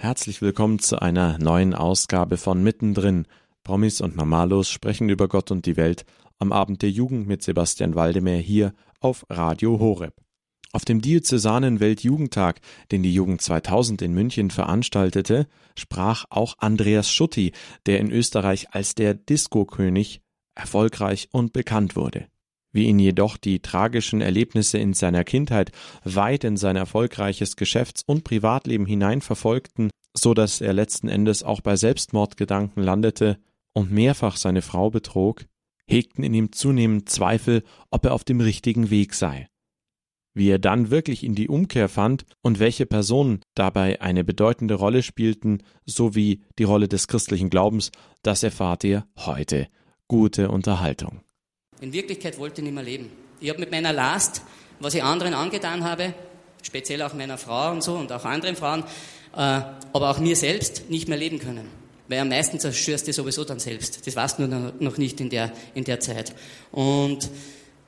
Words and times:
Herzlich 0.00 0.40
willkommen 0.42 0.78
zu 0.78 1.02
einer 1.02 1.38
neuen 1.38 1.74
Ausgabe 1.74 2.36
von 2.36 2.62
Mittendrin. 2.62 3.26
Promis 3.64 4.00
und 4.00 4.14
Normalos 4.14 4.70
sprechen 4.70 5.08
über 5.08 5.26
Gott 5.26 5.50
und 5.50 5.66
die 5.66 5.76
Welt 5.76 6.04
am 6.38 6.52
Abend 6.52 6.82
der 6.82 6.90
Jugend 6.92 7.26
mit 7.26 7.42
Sebastian 7.42 7.96
Waldemar 7.96 8.34
hier 8.34 8.74
auf 9.00 9.26
Radio 9.28 9.80
Horeb. 9.80 10.14
Auf 10.70 10.84
dem 10.84 11.00
Diözesanen 11.00 11.80
Weltjugendtag, 11.80 12.60
den 12.92 13.02
die 13.02 13.12
Jugend 13.12 13.42
2000 13.42 14.00
in 14.02 14.14
München 14.14 14.52
veranstaltete, 14.52 15.48
sprach 15.76 16.26
auch 16.30 16.54
Andreas 16.58 17.10
Schutti, 17.10 17.50
der 17.86 17.98
in 17.98 18.12
Österreich 18.12 18.68
als 18.70 18.94
der 18.94 19.14
Disco-König 19.14 20.20
erfolgreich 20.54 21.28
und 21.32 21.52
bekannt 21.52 21.96
wurde. 21.96 22.28
Wie 22.78 22.86
ihn 22.86 23.00
jedoch 23.00 23.38
die 23.38 23.58
tragischen 23.58 24.20
Erlebnisse 24.20 24.78
in 24.78 24.94
seiner 24.94 25.24
Kindheit 25.24 25.72
weit 26.04 26.44
in 26.44 26.56
sein 26.56 26.76
erfolgreiches 26.76 27.56
Geschäfts- 27.56 28.04
und 28.06 28.22
Privatleben 28.22 28.86
hinein 28.86 29.20
verfolgten, 29.20 29.90
so 30.16 30.32
dass 30.32 30.60
er 30.60 30.74
letzten 30.74 31.08
Endes 31.08 31.42
auch 31.42 31.60
bei 31.60 31.74
Selbstmordgedanken 31.74 32.80
landete 32.80 33.40
und 33.72 33.90
mehrfach 33.90 34.36
seine 34.36 34.62
Frau 34.62 34.90
betrog, 34.90 35.46
hegten 35.88 36.22
in 36.22 36.32
ihm 36.34 36.52
zunehmend 36.52 37.08
Zweifel, 37.08 37.64
ob 37.90 38.04
er 38.04 38.14
auf 38.14 38.22
dem 38.22 38.40
richtigen 38.40 38.90
Weg 38.90 39.14
sei. 39.14 39.48
Wie 40.32 40.48
er 40.48 40.60
dann 40.60 40.92
wirklich 40.92 41.24
in 41.24 41.34
die 41.34 41.48
Umkehr 41.48 41.88
fand 41.88 42.26
und 42.42 42.60
welche 42.60 42.86
Personen 42.86 43.40
dabei 43.56 44.00
eine 44.00 44.22
bedeutende 44.22 44.74
Rolle 44.74 45.02
spielten, 45.02 45.64
sowie 45.84 46.44
die 46.60 46.64
Rolle 46.64 46.86
des 46.86 47.08
christlichen 47.08 47.50
Glaubens, 47.50 47.90
das 48.22 48.44
erfahrt 48.44 48.84
ihr 48.84 49.04
heute. 49.16 49.66
Gute 50.06 50.52
Unterhaltung. 50.52 51.22
In 51.80 51.92
Wirklichkeit 51.92 52.38
wollte 52.38 52.60
ich 52.60 52.64
nicht 52.64 52.74
mehr 52.74 52.82
leben. 52.82 53.10
Ich 53.40 53.48
habe 53.48 53.60
mit 53.60 53.70
meiner 53.70 53.92
Last, 53.92 54.42
was 54.80 54.94
ich 54.94 55.02
anderen 55.02 55.34
angetan 55.34 55.84
habe, 55.84 56.14
speziell 56.62 57.02
auch 57.02 57.14
meiner 57.14 57.38
Frau 57.38 57.70
und 57.70 57.82
so 57.82 57.94
und 57.94 58.10
auch 58.10 58.24
anderen 58.24 58.56
Frauen, 58.56 58.82
äh, 59.34 59.36
aber 59.36 60.10
auch 60.10 60.18
mir 60.18 60.34
selbst 60.34 60.90
nicht 60.90 61.08
mehr 61.08 61.18
leben 61.18 61.38
können. 61.38 61.68
Weil 62.08 62.20
am 62.20 62.28
meisten 62.28 62.58
zerstörst 62.58 63.06
du 63.06 63.12
sowieso 63.12 63.44
dann 63.44 63.60
selbst. 63.60 64.06
Das 64.06 64.16
warst 64.16 64.38
du 64.38 64.46
noch 64.46 64.96
nicht 64.96 65.20
in 65.20 65.30
der, 65.30 65.52
in 65.74 65.84
der 65.84 66.00
Zeit. 66.00 66.34
Und 66.72 67.28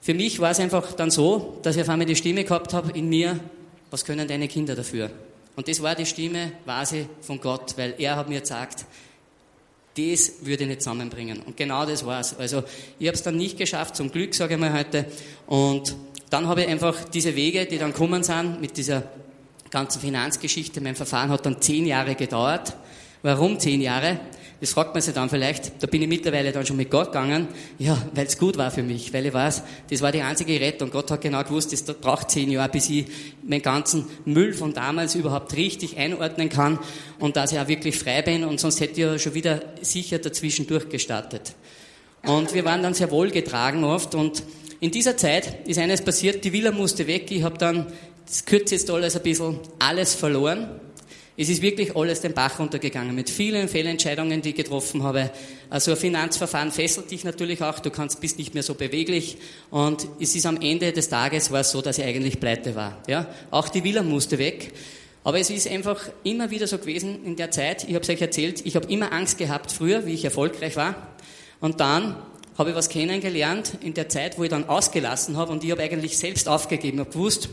für 0.00 0.14
mich 0.14 0.38
war 0.40 0.50
es 0.50 0.60
einfach 0.60 0.92
dann 0.92 1.10
so, 1.10 1.58
dass 1.62 1.76
ich 1.76 1.82
auf 1.82 1.88
einmal 1.88 2.06
die 2.06 2.16
Stimme 2.16 2.44
gehabt 2.44 2.74
habe 2.74 2.92
in 2.96 3.08
mir, 3.08 3.40
was 3.90 4.04
können 4.04 4.28
deine 4.28 4.46
Kinder 4.46 4.74
dafür? 4.76 5.10
Und 5.56 5.68
das 5.68 5.82
war 5.82 5.94
die 5.94 6.06
Stimme 6.06 6.52
quasi 6.64 7.06
von 7.22 7.40
Gott, 7.40 7.76
weil 7.76 7.94
er 7.98 8.16
hat 8.16 8.28
mir 8.28 8.40
gesagt, 8.40 8.84
das 9.96 10.32
würde 10.42 10.64
ich 10.64 10.68
nicht 10.68 10.82
zusammenbringen. 10.82 11.40
Und 11.40 11.56
genau 11.56 11.84
das 11.84 12.06
war's. 12.06 12.38
Also 12.38 12.62
ich 12.98 13.06
habe 13.06 13.16
es 13.16 13.22
dann 13.22 13.36
nicht 13.36 13.58
geschafft, 13.58 13.96
zum 13.96 14.10
Glück, 14.10 14.34
sage 14.34 14.54
ich 14.54 14.60
mal 14.60 14.72
heute. 14.72 15.06
Und 15.46 15.94
dann 16.30 16.46
habe 16.46 16.62
ich 16.62 16.68
einfach 16.68 17.04
diese 17.04 17.34
Wege, 17.34 17.66
die 17.66 17.78
dann 17.78 17.92
kommen 17.92 18.22
sind, 18.22 18.60
mit 18.60 18.76
dieser 18.76 19.02
ganzen 19.70 20.00
Finanzgeschichte. 20.00 20.80
Mein 20.80 20.96
Verfahren 20.96 21.30
hat 21.30 21.44
dann 21.44 21.60
zehn 21.60 21.86
Jahre 21.86 22.14
gedauert. 22.14 22.76
Warum 23.22 23.58
zehn 23.58 23.80
Jahre? 23.80 24.20
Das 24.60 24.72
fragt 24.72 24.92
man 24.94 25.00
sich 25.00 25.14
dann 25.14 25.30
vielleicht. 25.30 25.82
Da 25.82 25.86
bin 25.86 26.02
ich 26.02 26.08
mittlerweile 26.08 26.52
dann 26.52 26.66
schon 26.66 26.76
mit 26.76 26.90
Gott 26.90 27.06
gegangen. 27.06 27.48
Ja, 27.78 27.96
weil 28.14 28.26
es 28.26 28.36
gut 28.36 28.58
war 28.58 28.70
für 28.70 28.82
mich, 28.82 29.12
weil 29.12 29.24
ich 29.24 29.32
weiß, 29.32 29.62
das 29.88 30.02
war 30.02 30.12
die 30.12 30.20
einzige 30.20 30.60
Rettung. 30.60 30.90
Gott 30.90 31.10
hat 31.10 31.22
genau 31.22 31.42
gewusst, 31.42 31.72
das 31.72 31.82
braucht 31.82 32.30
zehn 32.30 32.50
Jahre, 32.50 32.68
bis 32.68 32.90
ich 32.90 33.06
meinen 33.42 33.62
ganzen 33.62 34.06
Müll 34.26 34.52
von 34.52 34.74
damals 34.74 35.14
überhaupt 35.14 35.56
richtig 35.56 35.96
einordnen 35.96 36.50
kann 36.50 36.78
und 37.18 37.36
dass 37.36 37.52
ich 37.52 37.58
auch 37.58 37.68
wirklich 37.68 37.98
frei 37.98 38.20
bin 38.20 38.44
und 38.44 38.60
sonst 38.60 38.80
hätte 38.80 38.92
ich 38.92 38.98
ja 38.98 39.18
schon 39.18 39.32
wieder 39.34 39.62
sicher 39.80 40.18
dazwischen 40.18 40.66
durchgestartet. 40.66 41.54
Und 42.26 42.52
wir 42.52 42.66
waren 42.66 42.82
dann 42.82 42.92
sehr 42.92 43.10
wohl 43.10 43.30
getragen 43.30 43.82
oft 43.82 44.14
und 44.14 44.42
in 44.80 44.90
dieser 44.90 45.16
Zeit 45.16 45.66
ist 45.66 45.78
eines 45.78 46.02
passiert, 46.02 46.44
die 46.44 46.52
Villa 46.52 46.70
musste 46.70 47.06
weg. 47.06 47.30
Ich 47.30 47.42
habe 47.42 47.56
dann, 47.56 47.86
das 48.26 48.44
kürzt 48.44 48.72
jetzt 48.72 48.90
alles 48.90 49.16
ein 49.16 49.22
bisschen, 49.22 49.58
alles 49.78 50.14
verloren 50.14 50.68
es 51.40 51.48
ist 51.48 51.62
wirklich 51.62 51.96
alles 51.96 52.20
den 52.20 52.34
Bach 52.34 52.58
runtergegangen 52.58 53.14
mit 53.14 53.30
vielen 53.30 53.66
Fehlentscheidungen, 53.66 54.42
die 54.42 54.50
ich 54.50 54.56
getroffen 54.56 55.02
habe. 55.04 55.30
Also 55.70 55.92
ein 55.92 55.96
Finanzverfahren 55.96 56.70
fesselt 56.70 57.10
dich 57.10 57.24
natürlich 57.24 57.62
auch, 57.62 57.78
du 57.78 57.88
kannst, 57.88 58.20
bist 58.20 58.36
nicht 58.36 58.52
mehr 58.52 58.62
so 58.62 58.74
beweglich 58.74 59.38
und 59.70 60.06
es 60.20 60.36
ist 60.36 60.44
am 60.44 60.60
Ende 60.60 60.92
des 60.92 61.08
Tages 61.08 61.50
war 61.50 61.60
es 61.60 61.70
so, 61.70 61.80
dass 61.80 61.96
ich 61.96 62.04
eigentlich 62.04 62.40
pleite 62.40 62.74
war. 62.74 63.02
Ja? 63.08 63.26
Auch 63.50 63.70
die 63.70 63.82
Villa 63.82 64.02
musste 64.02 64.36
weg. 64.36 64.74
Aber 65.24 65.40
es 65.40 65.48
ist 65.48 65.66
einfach 65.66 66.10
immer 66.24 66.50
wieder 66.50 66.66
so 66.66 66.76
gewesen 66.76 67.24
in 67.24 67.36
der 67.36 67.50
Zeit, 67.50 67.84
ich 67.84 67.94
habe 67.94 68.02
es 68.02 68.10
euch 68.10 68.20
erzählt, 68.20 68.60
ich 68.66 68.76
habe 68.76 68.92
immer 68.92 69.10
Angst 69.10 69.38
gehabt 69.38 69.72
früher, 69.72 70.04
wie 70.04 70.12
ich 70.12 70.26
erfolgreich 70.26 70.76
war. 70.76 70.94
Und 71.62 71.80
dann 71.80 72.16
habe 72.58 72.70
ich 72.70 72.76
was 72.76 72.90
kennengelernt 72.90 73.78
in 73.80 73.94
der 73.94 74.10
Zeit, 74.10 74.38
wo 74.38 74.44
ich 74.44 74.50
dann 74.50 74.68
ausgelassen 74.68 75.38
habe 75.38 75.52
und 75.52 75.64
ich 75.64 75.70
habe 75.70 75.82
eigentlich 75.82 76.18
selbst 76.18 76.48
aufgegeben, 76.48 77.00
habe 77.00 77.10
gewusst, 77.10 77.48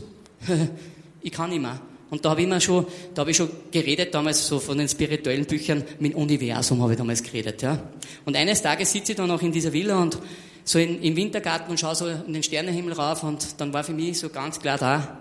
ich 1.22 1.32
kann 1.32 1.48
nicht 1.48 1.62
mehr. 1.62 1.80
Und 2.10 2.24
da 2.24 2.30
habe 2.30 2.40
ich 2.40 2.46
immer 2.46 2.60
schon, 2.60 2.86
da 3.14 3.20
habe 3.20 3.30
ich 3.30 3.36
schon 3.36 3.50
geredet 3.70 4.14
damals 4.14 4.46
so 4.46 4.58
von 4.58 4.78
den 4.78 4.88
spirituellen 4.88 5.44
Büchern, 5.44 5.84
mit 5.98 6.14
Universum 6.14 6.82
habe 6.82 6.92
ich 6.92 6.98
damals 6.98 7.22
geredet, 7.22 7.60
ja. 7.62 7.82
Und 8.24 8.36
eines 8.36 8.62
Tages 8.62 8.92
sitze 8.92 9.12
ich 9.12 9.16
dann 9.16 9.30
auch 9.30 9.42
in 9.42 9.52
dieser 9.52 9.72
Villa 9.72 10.00
und 10.00 10.18
so 10.64 10.78
in, 10.78 11.02
im 11.02 11.16
Wintergarten 11.16 11.70
und 11.70 11.78
schaue 11.78 11.94
so 11.94 12.08
in 12.08 12.32
den 12.32 12.42
Sternenhimmel 12.42 12.94
rauf 12.94 13.22
und 13.22 13.60
dann 13.60 13.72
war 13.72 13.84
für 13.84 13.92
mich 13.92 14.18
so 14.18 14.28
ganz 14.30 14.58
klar 14.58 14.78
da, 14.78 15.18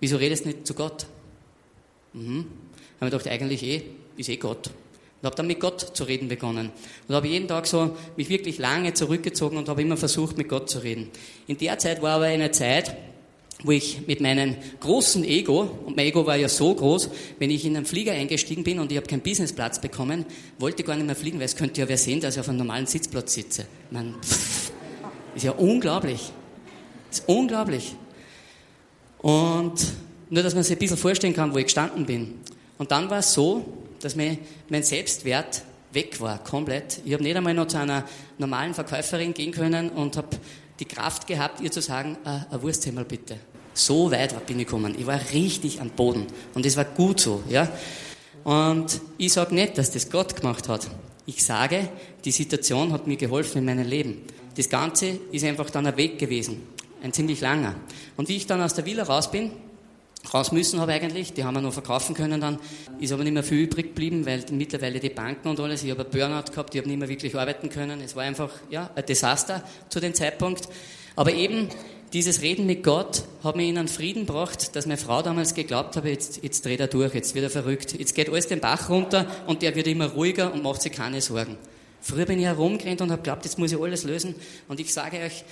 wieso 0.00 0.16
redest 0.16 0.44
du 0.44 0.48
nicht 0.48 0.66
zu 0.66 0.74
Gott? 0.74 1.06
Mhm. 2.12 2.46
Habe 3.00 3.06
ich 3.06 3.12
gedacht, 3.12 3.28
eigentlich 3.28 3.62
eh, 3.62 3.82
ist 4.16 4.28
eh 4.28 4.36
Gott. 4.36 4.70
Und 5.20 5.26
habe 5.26 5.36
dann 5.36 5.46
mit 5.46 5.60
Gott 5.60 5.80
zu 5.80 6.04
reden 6.04 6.28
begonnen. 6.28 6.70
Und 7.08 7.14
habe 7.14 7.28
jeden 7.28 7.48
Tag 7.48 7.66
so 7.66 7.96
mich 8.16 8.28
wirklich 8.28 8.58
lange 8.58 8.94
zurückgezogen 8.94 9.56
und 9.56 9.68
habe 9.68 9.82
immer 9.82 9.96
versucht, 9.96 10.36
mit 10.36 10.48
Gott 10.48 10.68
zu 10.68 10.78
reden. 10.78 11.10
In 11.46 11.58
der 11.58 11.78
Zeit 11.78 12.02
war 12.02 12.16
aber 12.16 12.26
eine 12.26 12.50
Zeit, 12.50 12.96
wo 13.64 13.70
ich 13.70 14.06
mit 14.06 14.20
meinem 14.20 14.56
großen 14.80 15.24
Ego, 15.24 15.70
und 15.86 15.96
mein 15.96 16.06
Ego 16.06 16.26
war 16.26 16.36
ja 16.36 16.48
so 16.48 16.74
groß, 16.74 17.10
wenn 17.38 17.50
ich 17.50 17.64
in 17.64 17.76
einen 17.76 17.86
Flieger 17.86 18.12
eingestiegen 18.12 18.64
bin 18.64 18.78
und 18.78 18.90
ich 18.92 18.98
habe 18.98 19.06
keinen 19.06 19.22
Businessplatz 19.22 19.80
bekommen, 19.80 20.26
wollte 20.58 20.82
gar 20.82 20.94
nicht 20.94 21.06
mehr 21.06 21.16
fliegen, 21.16 21.38
weil 21.38 21.46
es 21.46 21.56
könnte 21.56 21.80
ja 21.80 21.88
wer 21.88 21.98
sehen, 21.98 22.20
dass 22.20 22.34
ich 22.34 22.40
auf 22.40 22.48
einem 22.48 22.58
normalen 22.58 22.86
Sitzplatz 22.86 23.34
sitze. 23.34 23.66
Man, 23.90 24.14
pff, 24.22 24.72
ist 25.34 25.44
ja 25.44 25.52
unglaublich. 25.52 26.32
Ist 27.10 27.24
unglaublich. 27.26 27.94
Und 29.18 29.74
nur, 30.28 30.42
dass 30.42 30.54
man 30.54 30.62
sich 30.62 30.76
ein 30.76 30.78
bisschen 30.78 30.96
vorstellen 30.96 31.34
kann, 31.34 31.54
wo 31.54 31.58
ich 31.58 31.64
gestanden 31.64 32.04
bin. 32.04 32.34
Und 32.78 32.90
dann 32.90 33.08
war 33.08 33.20
es 33.20 33.32
so, 33.32 33.64
dass 34.00 34.16
mein, 34.16 34.38
mein 34.68 34.82
Selbstwert 34.82 35.62
weg 35.92 36.20
war, 36.20 36.42
komplett. 36.42 37.00
Ich 37.04 37.12
habe 37.12 37.22
nicht 37.22 37.36
einmal 37.36 37.54
noch 37.54 37.68
zu 37.68 37.78
einer 37.78 38.04
normalen 38.38 38.74
Verkäuferin 38.74 39.32
gehen 39.32 39.52
können 39.52 39.88
und 39.88 40.16
habe 40.16 40.28
die 40.78 40.84
Kraft 40.84 41.26
gehabt, 41.26 41.60
ihr 41.60 41.70
zu 41.70 41.80
sagen, 41.80 42.16
äh, 42.24 42.54
ein 42.54 42.62
Wursthemmel 42.62 43.04
bitte. 43.04 43.38
So 43.74 44.10
weit 44.10 44.46
bin 44.46 44.58
ich 44.58 44.66
gekommen. 44.66 44.94
Ich 44.98 45.06
war 45.06 45.20
richtig 45.32 45.80
am 45.80 45.90
Boden. 45.90 46.26
Und 46.54 46.64
es 46.64 46.76
war 46.76 46.84
gut 46.84 47.20
so, 47.20 47.42
ja. 47.48 47.68
Und 48.44 49.00
ich 49.18 49.32
sage 49.32 49.54
nicht, 49.54 49.76
dass 49.76 49.90
das 49.90 50.08
Gott 50.08 50.36
gemacht 50.36 50.68
hat. 50.68 50.88
Ich 51.26 51.44
sage, 51.44 51.88
die 52.24 52.30
Situation 52.30 52.92
hat 52.92 53.06
mir 53.06 53.16
geholfen 53.16 53.58
in 53.58 53.64
meinem 53.64 53.86
Leben. 53.86 54.22
Das 54.56 54.68
Ganze 54.68 55.18
ist 55.32 55.44
einfach 55.44 55.68
dann 55.70 55.86
ein 55.86 55.96
Weg 55.96 56.18
gewesen. 56.18 56.62
Ein 57.02 57.12
ziemlich 57.12 57.40
langer. 57.40 57.74
Und 58.16 58.28
wie 58.28 58.36
ich 58.36 58.46
dann 58.46 58.62
aus 58.62 58.74
der 58.74 58.86
Villa 58.86 59.02
raus 59.02 59.30
bin, 59.30 59.50
raus 60.32 60.52
müssen 60.52 60.80
habe 60.80 60.92
eigentlich, 60.92 61.32
die 61.32 61.44
haben 61.44 61.54
wir 61.54 61.60
noch 61.60 61.72
verkaufen 61.72 62.14
können 62.14 62.40
dann, 62.40 62.58
ist 63.00 63.12
aber 63.12 63.24
nicht 63.24 63.32
mehr 63.32 63.42
viel 63.42 63.58
übrig 63.58 63.88
geblieben, 63.88 64.26
weil 64.26 64.44
mittlerweile 64.50 65.00
die 65.00 65.10
Banken 65.10 65.48
und 65.48 65.60
alles, 65.60 65.82
ich 65.82 65.90
habe 65.90 66.04
ein 66.04 66.10
Burnout 66.10 66.50
gehabt, 66.50 66.74
ich 66.74 66.80
habe 66.80 66.88
nicht 66.88 66.98
mehr 66.98 67.08
wirklich 67.08 67.36
arbeiten 67.36 67.68
können, 67.68 68.00
es 68.00 68.16
war 68.16 68.24
einfach, 68.24 68.50
ja, 68.70 68.90
ein 68.94 69.06
Desaster 69.06 69.62
zu 69.88 70.00
dem 70.00 70.14
Zeitpunkt. 70.14 70.68
Aber 71.14 71.32
eben, 71.32 71.68
dieses 72.12 72.42
Reden 72.42 72.66
mit 72.66 72.82
Gott 72.84 73.24
hat 73.42 73.56
mir 73.56 73.66
in 73.66 73.78
einen 73.78 73.88
Frieden 73.88 74.26
gebracht, 74.26 74.76
dass 74.76 74.86
meine 74.86 74.98
Frau 74.98 75.22
damals 75.22 75.54
geglaubt 75.54 75.96
habe, 75.96 76.10
jetzt, 76.10 76.42
jetzt 76.42 76.64
dreht 76.64 76.80
er 76.80 76.86
durch, 76.86 77.14
jetzt 77.14 77.34
wird 77.34 77.44
er 77.44 77.50
verrückt, 77.50 77.98
jetzt 77.98 78.14
geht 78.14 78.28
alles 78.28 78.48
den 78.48 78.60
Bach 78.60 78.88
runter 78.88 79.26
und 79.46 79.62
der 79.62 79.74
wird 79.74 79.86
immer 79.86 80.06
ruhiger 80.06 80.52
und 80.52 80.62
macht 80.62 80.82
sich 80.82 80.92
keine 80.92 81.20
Sorgen. 81.20 81.56
Früher 82.00 82.24
bin 82.24 82.38
ich 82.38 82.44
herumgerannt 82.44 83.00
und 83.00 83.10
habe 83.10 83.22
geglaubt, 83.22 83.44
jetzt 83.44 83.58
muss 83.58 83.72
ich 83.72 83.80
alles 83.80 84.04
lösen. 84.04 84.36
Und 84.68 84.78
ich 84.78 84.92
sage 84.92 85.18
euch, 85.18 85.44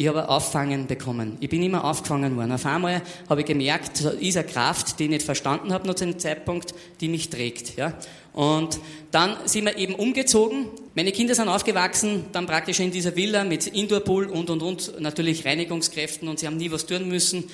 ich 0.00 0.06
habe 0.06 0.28
Auffangen 0.28 0.86
bekommen. 0.86 1.36
Ich 1.40 1.48
bin 1.48 1.60
immer 1.60 1.82
aufgefangen 1.82 2.36
worden. 2.36 2.52
Auf 2.52 2.64
einmal 2.64 3.02
habe 3.28 3.40
ich 3.40 3.46
gemerkt, 3.46 4.04
da 4.04 4.10
ist 4.10 4.36
eine 4.36 4.46
Kraft, 4.46 4.98
die 4.98 5.04
ich 5.04 5.10
nicht 5.10 5.26
verstanden 5.26 5.72
habe 5.72 5.88
noch 5.88 5.96
zu 5.96 6.04
dem 6.04 6.20
Zeitpunkt, 6.20 6.72
die 7.00 7.08
mich 7.08 7.30
trägt. 7.30 7.76
Ja? 7.76 7.94
Und 8.32 8.78
dann 9.10 9.36
sind 9.46 9.64
wir 9.64 9.76
eben 9.76 9.96
umgezogen. 9.96 10.66
Meine 10.94 11.10
Kinder 11.10 11.34
sind 11.34 11.48
aufgewachsen, 11.48 12.26
dann 12.30 12.46
praktisch 12.46 12.78
in 12.78 12.92
dieser 12.92 13.16
Villa 13.16 13.42
mit 13.42 13.66
Indoorpool 13.66 14.26
und, 14.26 14.50
und, 14.50 14.62
und, 14.62 15.00
natürlich 15.00 15.44
Reinigungskräften 15.44 16.28
und 16.28 16.38
sie 16.38 16.46
haben 16.46 16.58
nie 16.58 16.70
was 16.70 16.86
tun 16.86 17.08
müssen. 17.08 17.50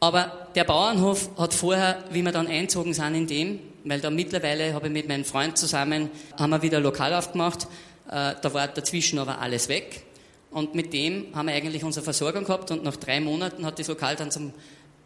Aber 0.00 0.48
der 0.56 0.64
Bauernhof 0.64 1.30
hat 1.38 1.54
vorher, 1.54 2.02
wie 2.10 2.22
wir 2.22 2.32
dann 2.32 2.48
einzogen 2.48 2.94
sind 2.94 3.14
in 3.14 3.26
dem, 3.28 3.58
weil 3.84 4.00
da 4.00 4.10
mittlerweile 4.10 4.74
habe 4.74 4.88
ich 4.88 4.92
mit 4.92 5.06
meinem 5.06 5.24
Freund 5.24 5.56
zusammen, 5.56 6.10
haben 6.36 6.50
wir 6.50 6.62
wieder 6.62 6.78
ein 6.78 6.82
Lokal 6.82 7.14
aufgemacht, 7.14 7.68
äh, 8.08 8.34
da 8.42 8.52
war 8.52 8.66
dazwischen 8.66 9.20
aber 9.20 9.38
alles 9.38 9.68
weg. 9.68 10.02
Und 10.50 10.74
mit 10.74 10.92
dem 10.92 11.34
haben 11.34 11.46
wir 11.46 11.54
eigentlich 11.54 11.84
unsere 11.84 12.04
Versorgung 12.04 12.44
gehabt 12.44 12.70
und 12.70 12.82
nach 12.82 12.96
drei 12.96 13.20
Monaten 13.20 13.64
hat 13.64 13.78
das 13.78 13.88
Lokal 13.88 14.16
dann 14.16 14.30
zum 14.30 14.52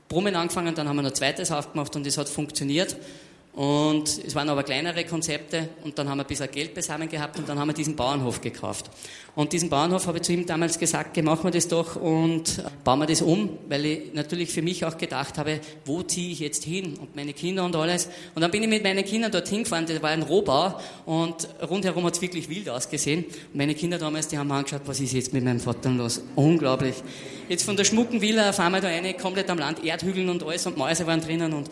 Brummen 0.08 0.34
angefangen, 0.36 0.74
dann 0.74 0.88
haben 0.88 0.96
wir 0.96 1.02
noch 1.02 1.10
ein 1.10 1.14
zweites 1.14 1.50
aufgemacht 1.50 1.94
und 1.96 2.06
es 2.06 2.16
hat 2.18 2.28
funktioniert. 2.28 2.96
Und 3.54 4.08
es 4.26 4.34
waren 4.34 4.48
aber 4.48 4.64
kleinere 4.64 5.04
Konzepte 5.04 5.68
und 5.84 5.96
dann 5.96 6.08
haben 6.08 6.18
wir 6.18 6.24
ein 6.24 6.26
bisschen 6.26 6.50
Geld 6.50 6.74
beisammen 6.74 7.08
gehabt 7.08 7.38
und 7.38 7.48
dann 7.48 7.56
haben 7.56 7.68
wir 7.68 7.74
diesen 7.74 7.94
Bauernhof 7.94 8.40
gekauft. 8.40 8.90
Und 9.36 9.52
diesen 9.52 9.68
Bauernhof 9.68 10.08
habe 10.08 10.18
ich 10.18 10.24
zu 10.24 10.32
ihm 10.32 10.44
damals 10.44 10.76
gesagt, 10.76 11.16
machen 11.22 11.44
wir 11.44 11.52
das 11.52 11.68
doch 11.68 11.94
und 11.94 12.64
bauen 12.82 12.98
wir 12.98 13.06
das 13.06 13.22
um, 13.22 13.58
weil 13.68 13.86
ich 13.86 14.12
natürlich 14.12 14.50
für 14.50 14.62
mich 14.62 14.84
auch 14.84 14.98
gedacht 14.98 15.38
habe, 15.38 15.60
wo 15.84 16.02
ziehe 16.02 16.32
ich 16.32 16.40
jetzt 16.40 16.64
hin 16.64 16.96
und 16.96 17.14
meine 17.14 17.32
Kinder 17.32 17.64
und 17.64 17.76
alles. 17.76 18.08
Und 18.34 18.42
dann 18.42 18.50
bin 18.50 18.60
ich 18.64 18.68
mit 18.68 18.82
meinen 18.82 19.04
Kindern 19.04 19.30
dorthin 19.30 19.62
gefahren, 19.62 19.86
das 19.86 20.02
war 20.02 20.10
ein 20.10 20.22
Rohbau 20.22 20.80
und 21.06 21.48
rundherum 21.62 22.04
hat 22.06 22.14
es 22.14 22.22
wirklich 22.22 22.48
wild 22.48 22.68
ausgesehen. 22.68 23.24
Und 23.24 23.54
meine 23.54 23.76
Kinder 23.76 23.98
damals, 23.98 24.26
die 24.26 24.36
haben 24.36 24.50
angeschaut, 24.50 24.82
was 24.86 24.98
ist 24.98 25.12
jetzt 25.12 25.32
mit 25.32 25.44
meinem 25.44 25.60
Vater 25.60 25.90
los? 25.90 26.22
Unglaublich. 26.34 26.96
Jetzt 27.48 27.62
von 27.62 27.76
der 27.76 27.84
schmucken 27.84 28.20
Villa 28.20 28.52
fahren 28.52 28.72
wir 28.72 28.80
da 28.80 28.88
eine, 28.88 29.14
komplett 29.14 29.48
am 29.48 29.58
Land, 29.58 29.84
Erdhügeln 29.84 30.28
und 30.28 30.42
alles 30.42 30.66
und 30.66 30.76
Mäuse 30.76 31.06
waren 31.06 31.20
drinnen 31.20 31.52
und 31.52 31.70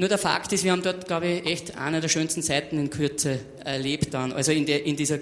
nur 0.00 0.08
der 0.08 0.16
Fakt 0.16 0.50
ist, 0.54 0.64
wir 0.64 0.72
haben 0.72 0.80
dort, 0.80 1.06
glaube 1.06 1.26
ich, 1.26 1.44
echt 1.44 1.76
eine 1.76 2.00
der 2.00 2.08
schönsten 2.08 2.42
Zeiten 2.42 2.78
in 2.78 2.88
Kürze 2.88 3.38
erlebt 3.62 4.14
dann. 4.14 4.32
Also 4.32 4.50
in, 4.50 4.64
der, 4.64 4.86
in, 4.86 4.96
dieser, 4.96 5.18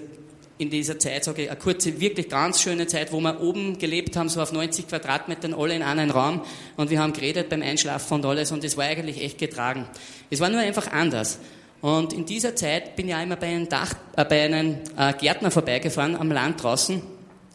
in 0.57 0.69
dieser 0.69 0.97
Zeit, 0.97 1.25
sage 1.25 1.41
ich, 1.41 1.49
eine 1.51 1.59
kurze, 1.59 1.99
wirklich 1.99 2.29
ganz 2.29 2.61
schöne 2.61 2.87
Zeit, 2.87 3.11
wo 3.11 3.19
wir 3.19 3.41
oben 3.41 3.77
gelebt 3.77 4.15
haben, 4.15 4.29
so 4.29 4.41
auf 4.41 4.53
90 4.53 4.87
Quadratmetern, 4.87 5.53
alle 5.53 5.75
in 5.75 5.83
einem 5.83 6.11
Raum. 6.11 6.43
Und 6.77 6.91
wir 6.91 7.01
haben 7.01 7.11
geredet 7.11 7.49
beim 7.49 7.61
Einschlafen 7.61 8.13
und 8.13 8.25
alles. 8.25 8.53
Und 8.53 8.63
es 8.63 8.77
war 8.77 8.85
eigentlich 8.85 9.21
echt 9.21 9.37
getragen. 9.37 9.85
Es 10.29 10.39
war 10.39 10.47
nur 10.47 10.61
einfach 10.61 10.89
anders. 10.89 11.39
Und 11.81 12.13
in 12.13 12.25
dieser 12.25 12.55
Zeit 12.55 12.95
bin 12.95 13.09
ich 13.09 13.15
auch 13.15 13.21
immer 13.21 13.35
bei 13.35 13.47
einem, 13.47 13.67
Dach, 13.67 13.93
äh, 14.15 14.23
bei 14.23 14.45
einem 14.45 14.77
äh, 14.95 15.11
Gärtner 15.11 15.51
vorbeigefahren 15.51 16.15
am 16.15 16.31
Land 16.31 16.63
draußen. 16.63 17.01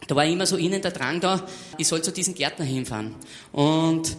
Da 0.05 0.15
war 0.15 0.25
immer 0.25 0.45
so 0.45 0.57
innen 0.57 0.79
der 0.79 0.91
Drang 0.91 1.19
da, 1.21 1.43
ich 1.79 1.87
soll 1.87 2.03
zu 2.03 2.11
diesem 2.11 2.35
Gärtner 2.35 2.65
hinfahren. 2.65 3.15
Und 3.51 4.15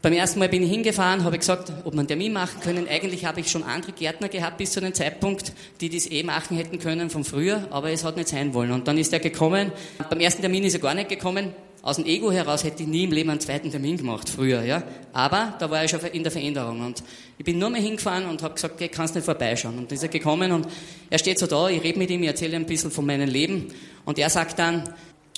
beim 0.00 0.12
ersten 0.12 0.38
Mal 0.38 0.48
bin 0.48 0.62
ich 0.62 0.70
hingefahren, 0.70 1.24
habe 1.24 1.38
gesagt, 1.38 1.72
ob 1.84 1.92
wir 1.92 1.98
einen 1.98 2.06
Termin 2.06 2.32
machen 2.32 2.60
können. 2.60 2.86
Eigentlich 2.88 3.24
habe 3.24 3.40
ich 3.40 3.50
schon 3.50 3.64
andere 3.64 3.92
Gärtner 3.92 4.28
gehabt 4.28 4.56
bis 4.56 4.70
zu 4.70 4.80
dem 4.80 4.94
Zeitpunkt, 4.94 5.52
die 5.80 5.90
das 5.90 6.08
eh 6.10 6.22
machen 6.22 6.56
hätten 6.56 6.78
können 6.78 7.10
von 7.10 7.24
früher, 7.24 7.66
aber 7.70 7.90
es 7.90 8.04
hat 8.04 8.16
nicht 8.16 8.28
sein 8.28 8.54
wollen. 8.54 8.70
Und 8.70 8.86
dann 8.86 8.96
ist 8.96 9.12
er 9.12 9.18
gekommen. 9.18 9.72
Beim 10.08 10.20
ersten 10.20 10.40
Termin 10.40 10.62
ist 10.62 10.74
er 10.74 10.80
gar 10.80 10.94
nicht 10.94 11.08
gekommen. 11.08 11.52
Aus 11.82 11.96
dem 11.96 12.06
Ego 12.06 12.30
heraus 12.30 12.64
hätte 12.64 12.82
ich 12.82 12.88
nie 12.88 13.04
im 13.04 13.12
Leben 13.12 13.30
einen 13.30 13.40
zweiten 13.40 13.70
Termin 13.70 13.96
gemacht, 13.96 14.28
früher, 14.28 14.62
ja. 14.62 14.82
Aber 15.12 15.54
da 15.58 15.70
war 15.70 15.84
ich 15.84 15.90
schon 15.90 16.00
in 16.00 16.22
der 16.22 16.30
Veränderung. 16.30 16.80
Und 16.80 17.02
ich 17.36 17.44
bin 17.44 17.58
nur 17.58 17.70
mehr 17.70 17.80
hingefahren 17.80 18.26
und 18.26 18.42
habe 18.42 18.54
gesagt, 18.54 18.74
okay, 18.74 18.88
kannst 18.88 19.14
nicht 19.14 19.24
vorbeischauen. 19.24 19.78
Und 19.78 19.90
dann 19.90 19.96
ist 19.96 20.02
er 20.02 20.08
gekommen 20.08 20.52
und 20.52 20.66
er 21.08 21.18
steht 21.18 21.38
so 21.38 21.46
da, 21.46 21.68
ich 21.68 21.82
rede 21.82 21.98
mit 21.98 22.10
ihm, 22.10 22.22
ich 22.22 22.28
erzähle 22.28 22.56
ihm 22.56 22.62
ein 22.62 22.66
bisschen 22.66 22.90
von 22.90 23.06
meinem 23.06 23.28
Leben. 23.28 23.68
Und 24.04 24.18
er 24.18 24.28
sagt 24.28 24.58
dann, 24.58 24.82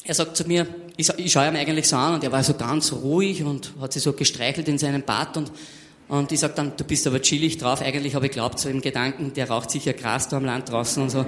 er 0.04 0.14
sagt 0.14 0.36
zu 0.36 0.44
mir, 0.44 0.66
ich, 0.96 1.08
ich 1.16 1.32
schaue 1.32 1.48
ihm 1.48 1.56
eigentlich 1.56 1.86
so 1.86 1.96
an 1.96 2.14
und 2.14 2.24
er 2.24 2.32
war 2.32 2.42
so 2.42 2.54
ganz 2.54 2.92
ruhig 2.92 3.44
und 3.44 3.72
hat 3.80 3.92
sich 3.92 4.02
so 4.02 4.12
gestreichelt 4.12 4.68
in 4.68 4.78
seinem 4.78 5.02
Bart 5.02 5.36
und, 5.36 5.52
und 6.08 6.32
ich 6.32 6.40
sage 6.40 6.54
dann, 6.56 6.72
du 6.76 6.84
bist 6.84 7.06
aber 7.06 7.22
chillig 7.22 7.58
drauf. 7.58 7.82
Eigentlich 7.82 8.14
habe 8.14 8.26
ich 8.26 8.32
geglaubt, 8.32 8.58
so 8.58 8.68
im 8.68 8.80
Gedanken, 8.80 9.32
der 9.34 9.48
raucht 9.48 9.70
sicher 9.70 9.92
Gras 9.92 10.28
da 10.28 10.38
am 10.38 10.44
Land 10.44 10.70
draußen 10.70 11.02
und 11.02 11.10
so. 11.10 11.24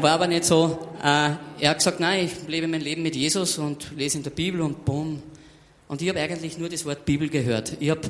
War 0.00 0.12
aber 0.12 0.26
nicht 0.26 0.44
so. 0.44 0.78
Äh, 1.02 1.30
er 1.60 1.70
hat 1.70 1.78
gesagt, 1.78 2.00
nein, 2.00 2.26
ich 2.26 2.48
lebe 2.48 2.68
mein 2.68 2.80
Leben 2.80 3.02
mit 3.02 3.16
Jesus 3.16 3.58
und 3.58 3.92
lese 3.96 4.18
in 4.18 4.22
der 4.24 4.30
Bibel 4.30 4.60
und 4.60 4.84
bumm. 4.84 5.22
Und 5.88 6.02
ich 6.02 6.08
habe 6.08 6.20
eigentlich 6.20 6.58
nur 6.58 6.68
das 6.68 6.84
Wort 6.84 7.04
Bibel 7.04 7.28
gehört. 7.28 7.76
Ich 7.80 7.90
habe 7.90 8.02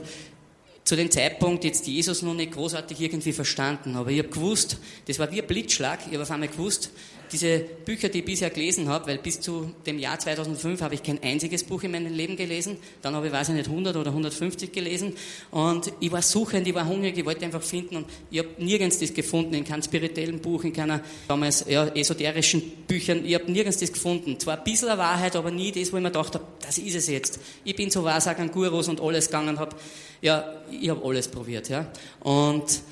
zu 0.84 0.96
dem 0.96 1.10
Zeitpunkt 1.10 1.64
jetzt 1.64 1.86
Jesus 1.86 2.22
noch 2.22 2.34
nicht 2.34 2.52
großartig 2.52 3.00
irgendwie 3.00 3.32
verstanden, 3.32 3.96
aber 3.96 4.10
ich 4.10 4.18
habe 4.18 4.28
gewusst, 4.28 4.78
das 5.06 5.18
war 5.18 5.30
wie 5.30 5.40
ein 5.40 5.46
Blitzschlag, 5.46 6.00
ich 6.06 6.14
habe 6.14 6.22
auf 6.22 6.30
einmal 6.30 6.48
gewusst, 6.48 6.90
diese 7.32 7.60
Bücher, 7.60 8.08
die 8.08 8.18
ich 8.18 8.24
bisher 8.24 8.50
gelesen 8.50 8.88
habe, 8.88 9.06
weil 9.06 9.18
bis 9.18 9.40
zu 9.40 9.72
dem 9.86 9.98
Jahr 9.98 10.18
2005 10.18 10.80
habe 10.82 10.94
ich 10.94 11.02
kein 11.02 11.22
einziges 11.22 11.64
Buch 11.64 11.82
in 11.82 11.92
meinem 11.92 12.12
Leben 12.12 12.36
gelesen, 12.36 12.76
dann 13.02 13.14
habe 13.14 13.28
ich, 13.28 13.32
weiß 13.32 13.50
ich 13.50 13.54
nicht, 13.54 13.68
100 13.68 13.96
oder 13.96 14.10
150 14.10 14.72
gelesen 14.72 15.14
und 15.50 15.92
ich 16.00 16.10
war 16.10 16.22
suchend, 16.22 16.66
ich 16.66 16.74
war 16.74 16.86
hungrig, 16.86 17.16
ich 17.16 17.24
wollte 17.24 17.44
einfach 17.44 17.62
finden 17.62 17.96
und 17.96 18.06
ich 18.30 18.38
habe 18.40 18.48
nirgends 18.58 18.98
das 18.98 19.14
gefunden, 19.14 19.54
in 19.54 19.64
keinem 19.64 19.82
spirituellen 19.82 20.40
Buch, 20.40 20.64
in 20.64 20.72
keiner 20.72 21.00
damals 21.28 21.64
ja, 21.68 21.86
esoterischen 21.88 22.62
Büchern, 22.86 23.24
ich 23.24 23.34
habe 23.34 23.50
nirgends 23.50 23.78
das 23.78 23.92
gefunden. 23.92 24.38
Zwar 24.38 24.58
ein 24.58 24.64
bisschen 24.64 24.88
Wahrheit, 24.98 25.36
aber 25.36 25.50
nie 25.50 25.72
das, 25.72 25.92
wo 25.92 25.96
ich 25.96 26.02
mir 26.02 26.10
gedacht 26.10 26.34
habe, 26.34 26.44
das 26.60 26.78
ist 26.78 26.94
es 26.94 27.08
jetzt. 27.08 27.40
Ich 27.64 27.76
bin 27.76 27.90
zu 27.90 28.02
Wahrsagern, 28.04 28.50
Gurus 28.50 28.88
und 28.88 29.00
alles 29.00 29.26
gegangen, 29.26 29.58
habe, 29.58 29.76
ja, 30.20 30.62
ich 30.70 30.88
habe 30.88 31.04
alles 31.04 31.28
probiert, 31.28 31.68
ja. 31.68 31.90
Und, 32.20 32.82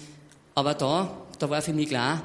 aber 0.55 0.75
da, 0.75 1.27
da 1.39 1.51
war 1.51 1.63
für 1.63 1.73
mich 1.73 1.89
klar, 1.89 2.23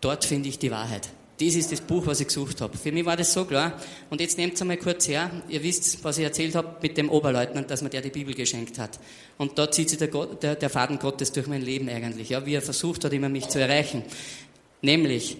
dort 0.00 0.24
finde 0.24 0.48
ich 0.48 0.58
die 0.58 0.70
Wahrheit. 0.70 1.08
Das 1.38 1.54
ist 1.56 1.72
das 1.72 1.80
Buch, 1.80 2.06
was 2.06 2.20
ich 2.20 2.28
gesucht 2.28 2.60
habe. 2.60 2.78
Für 2.78 2.92
mich 2.92 3.04
war 3.04 3.16
das 3.16 3.32
so 3.32 3.44
klar. 3.44 3.80
Und 4.08 4.20
jetzt 4.20 4.38
nehmt 4.38 4.54
es 4.54 4.60
einmal 4.60 4.76
kurz 4.76 5.08
her. 5.08 5.30
Ihr 5.48 5.62
wisst, 5.64 6.04
was 6.04 6.18
ich 6.18 6.24
erzählt 6.24 6.54
habe 6.54 6.76
mit 6.80 6.96
dem 6.96 7.10
Oberleutnant, 7.10 7.68
dass 7.70 7.82
mir 7.82 7.90
der 7.90 8.02
die 8.02 8.10
Bibel 8.10 8.34
geschenkt 8.34 8.78
hat. 8.78 9.00
Und 9.36 9.58
da 9.58 9.68
zieht 9.70 9.88
sich 9.88 9.98
der, 9.98 10.08
Gott, 10.08 10.44
der, 10.44 10.54
der 10.54 10.70
Faden 10.70 11.00
Gottes 11.00 11.32
durch 11.32 11.48
mein 11.48 11.62
Leben 11.62 11.88
eigentlich, 11.88 12.28
ja, 12.28 12.46
wie 12.46 12.54
er 12.54 12.62
versucht 12.62 13.04
hat, 13.04 13.12
immer 13.12 13.28
mich 13.28 13.48
zu 13.48 13.58
erreichen. 13.58 14.04
Nämlich, 14.80 15.38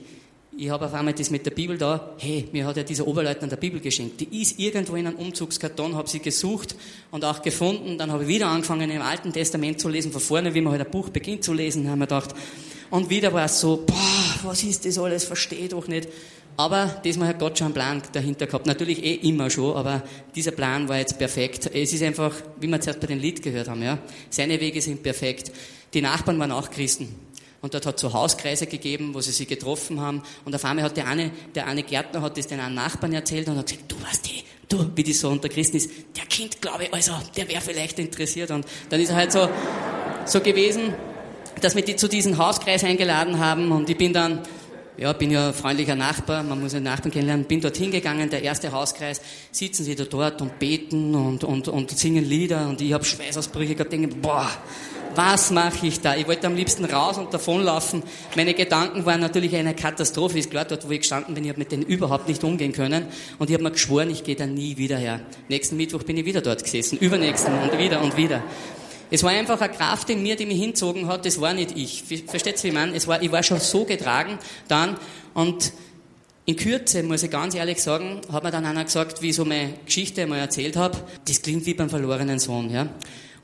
ich 0.56 0.70
habe 0.70 0.86
auf 0.86 0.94
einmal 0.94 1.14
das 1.14 1.30
mit 1.30 1.46
der 1.46 1.52
Bibel 1.52 1.78
da, 1.78 2.14
hey, 2.18 2.48
mir 2.50 2.66
hat 2.66 2.76
ja 2.76 2.82
dieser 2.82 3.06
Oberleutnant 3.06 3.52
der 3.52 3.56
Bibel 3.56 3.78
geschenkt. 3.78 4.20
Die 4.20 4.42
ist 4.42 4.58
irgendwo 4.58 4.96
in 4.96 5.06
einem 5.06 5.16
Umzugskarton, 5.16 5.94
habe 5.94 6.08
sie 6.08 6.20
gesucht 6.20 6.74
und 7.12 7.24
auch 7.24 7.40
gefunden. 7.42 7.98
Dann 7.98 8.10
habe 8.10 8.24
ich 8.24 8.28
wieder 8.28 8.48
angefangen, 8.48 8.90
im 8.90 9.02
Alten 9.02 9.32
Testament 9.32 9.80
zu 9.80 9.88
lesen, 9.88 10.10
von 10.10 10.20
vorne, 10.20 10.54
wie 10.54 10.60
man 10.60 10.72
halt 10.72 10.84
ein 10.84 10.90
Buch 10.90 11.10
beginnt 11.10 11.44
zu 11.44 11.52
lesen, 11.52 11.88
haben 11.88 12.00
wir 12.00 12.06
gedacht, 12.06 12.34
und 12.94 13.10
wieder 13.10 13.32
war 13.32 13.46
es 13.46 13.58
so, 13.58 13.82
boah, 13.84 14.34
was 14.44 14.62
ist 14.62 14.84
das 14.86 14.98
alles, 14.98 15.24
verstehe 15.24 15.68
doch 15.68 15.88
nicht. 15.88 16.08
Aber 16.56 16.86
diesmal 17.02 17.26
hat 17.26 17.40
Gott 17.40 17.58
schon 17.58 17.64
einen 17.66 17.74
Plan 17.74 18.02
dahinter 18.12 18.46
gehabt. 18.46 18.68
Natürlich 18.68 19.02
eh 19.02 19.14
immer 19.14 19.50
schon, 19.50 19.74
aber 19.74 20.04
dieser 20.36 20.52
Plan 20.52 20.88
war 20.88 20.98
jetzt 20.98 21.18
perfekt. 21.18 21.68
Es 21.74 21.92
ist 21.92 22.04
einfach, 22.04 22.32
wie 22.60 22.68
wir 22.68 22.80
zuerst 22.80 23.00
bei 23.00 23.08
den 23.08 23.18
Lied 23.18 23.42
gehört 23.42 23.66
haben, 23.66 23.82
ja. 23.82 23.98
Seine 24.30 24.60
Wege 24.60 24.80
sind 24.80 25.02
perfekt. 25.02 25.50
Die 25.92 26.02
Nachbarn 26.02 26.38
waren 26.38 26.52
auch 26.52 26.70
Christen. 26.70 27.12
Und 27.60 27.74
dort 27.74 27.84
hat 27.84 27.96
es 27.96 28.00
so 28.00 28.12
Hauskreise 28.12 28.68
gegeben, 28.68 29.12
wo 29.12 29.20
sie 29.20 29.32
sich 29.32 29.48
getroffen 29.48 30.00
haben. 30.00 30.22
Und 30.44 30.54
auf 30.54 30.64
einmal 30.64 30.84
hat 30.84 30.96
der 30.96 31.08
eine, 31.08 31.32
der 31.52 31.66
eine 31.66 31.82
Gärtner 31.82 32.22
hat 32.22 32.38
das 32.38 32.46
den 32.46 32.60
einen 32.60 32.76
Nachbarn 32.76 33.12
erzählt 33.12 33.48
und 33.48 33.58
hat 33.58 33.66
gesagt, 33.66 33.90
du 33.90 33.96
weißt 34.00 34.26
die, 34.26 34.44
du, 34.68 34.88
wie 34.94 35.02
die 35.02 35.14
so 35.14 35.30
unter 35.30 35.48
Christen 35.48 35.78
ist, 35.78 35.90
der 36.16 36.26
Kind, 36.26 36.62
glaube 36.62 36.84
ich, 36.84 36.94
also, 36.94 37.14
der 37.36 37.48
wäre 37.48 37.60
vielleicht 37.60 37.98
interessiert. 37.98 38.52
Und 38.52 38.64
dann 38.88 39.00
ist 39.00 39.08
er 39.08 39.16
halt 39.16 39.32
so, 39.32 39.48
so 40.26 40.38
gewesen, 40.40 40.94
dass 41.64 41.74
wir 41.74 41.82
die 41.82 41.96
zu 41.96 42.08
diesem 42.08 42.36
Hauskreis 42.36 42.84
eingeladen 42.84 43.38
haben 43.38 43.72
und 43.72 43.88
ich 43.88 43.96
bin 43.96 44.12
dann, 44.12 44.40
ja, 44.98 45.14
bin 45.14 45.30
ja 45.30 45.50
freundlicher 45.54 45.96
Nachbar, 45.96 46.42
man 46.42 46.60
muss 46.60 46.74
ja 46.74 46.80
Nachbarn 46.80 47.10
kennenlernen, 47.10 47.46
bin 47.46 47.62
dort 47.62 47.78
hingegangen, 47.78 48.28
der 48.28 48.42
erste 48.42 48.70
Hauskreis, 48.70 49.22
sitzen 49.50 49.82
sie 49.82 49.94
da 49.94 50.04
dort 50.04 50.42
und 50.42 50.58
beten 50.58 51.14
und, 51.14 51.42
und, 51.42 51.68
und 51.68 51.90
singen 51.90 52.22
Lieder 52.22 52.68
und 52.68 52.82
ich 52.82 52.92
habe 52.92 53.02
Schweißausbrüche 53.02 53.76
gehabt, 53.76 53.92
denke, 53.92 54.08
boah, 54.08 54.50
was 55.14 55.52
mache 55.52 55.86
ich 55.86 56.00
da? 56.00 56.16
Ich 56.16 56.26
wollte 56.26 56.48
am 56.48 56.56
liebsten 56.56 56.84
raus 56.84 57.16
und 57.16 57.32
davonlaufen. 57.32 58.02
Meine 58.36 58.52
Gedanken 58.52 59.06
waren 59.06 59.20
natürlich 59.20 59.54
eine 59.54 59.72
Katastrophe. 59.72 60.40
Ist 60.40 60.50
klar, 60.50 60.64
dort 60.64 60.88
wo 60.88 60.90
ich 60.90 61.02
gestanden 61.02 61.34
bin, 61.34 61.44
ich 61.44 61.50
habe 61.50 61.60
mit 61.60 61.70
denen 61.70 61.84
überhaupt 61.84 62.26
nicht 62.26 62.42
umgehen 62.42 62.72
können. 62.72 63.06
Und 63.38 63.48
ich 63.48 63.54
habe 63.54 63.62
mir 63.62 63.70
geschworen, 63.70 64.10
ich 64.10 64.24
gehe 64.24 64.34
da 64.34 64.44
nie 64.44 64.76
wieder 64.76 64.96
her. 64.96 65.20
Nächsten 65.48 65.76
Mittwoch 65.76 66.02
bin 66.02 66.16
ich 66.16 66.24
wieder 66.24 66.40
dort 66.40 66.64
gesessen, 66.64 66.98
übernächsten 66.98 67.54
und 67.56 67.78
wieder 67.78 68.02
und 68.02 68.16
wieder. 68.16 68.42
Es 69.14 69.22
war 69.22 69.30
einfach 69.30 69.60
eine 69.60 69.72
Kraft 69.72 70.10
in 70.10 70.24
mir, 70.24 70.34
die 70.34 70.44
mich 70.44 70.58
hinzogen 70.58 71.06
hat, 71.06 71.24
das 71.24 71.40
war 71.40 71.52
nicht 71.52 71.78
ich. 71.78 72.02
Versteht 72.26 72.64
ihr, 72.64 72.70
wie 72.70 72.74
meine? 72.74 72.96
Es 72.96 73.06
war, 73.06 73.22
ich 73.22 73.30
war 73.30 73.44
schon 73.44 73.60
so 73.60 73.84
getragen 73.84 74.40
dann 74.66 74.96
und 75.34 75.72
in 76.46 76.56
Kürze, 76.56 77.04
muss 77.04 77.22
ich 77.22 77.30
ganz 77.30 77.54
ehrlich 77.54 77.80
sagen, 77.80 78.22
hat 78.32 78.42
mir 78.42 78.50
dann 78.50 78.66
einer 78.66 78.82
gesagt, 78.82 79.22
wie 79.22 79.30
ich 79.30 79.36
so 79.36 79.44
meine 79.44 79.74
Geschichte 79.86 80.22
einmal 80.22 80.40
erzählt 80.40 80.74
habe, 80.74 80.98
das 81.28 81.40
klingt 81.42 81.64
wie 81.64 81.74
beim 81.74 81.88
verlorenen 81.88 82.40
Sohn. 82.40 82.70
Ja? 82.70 82.88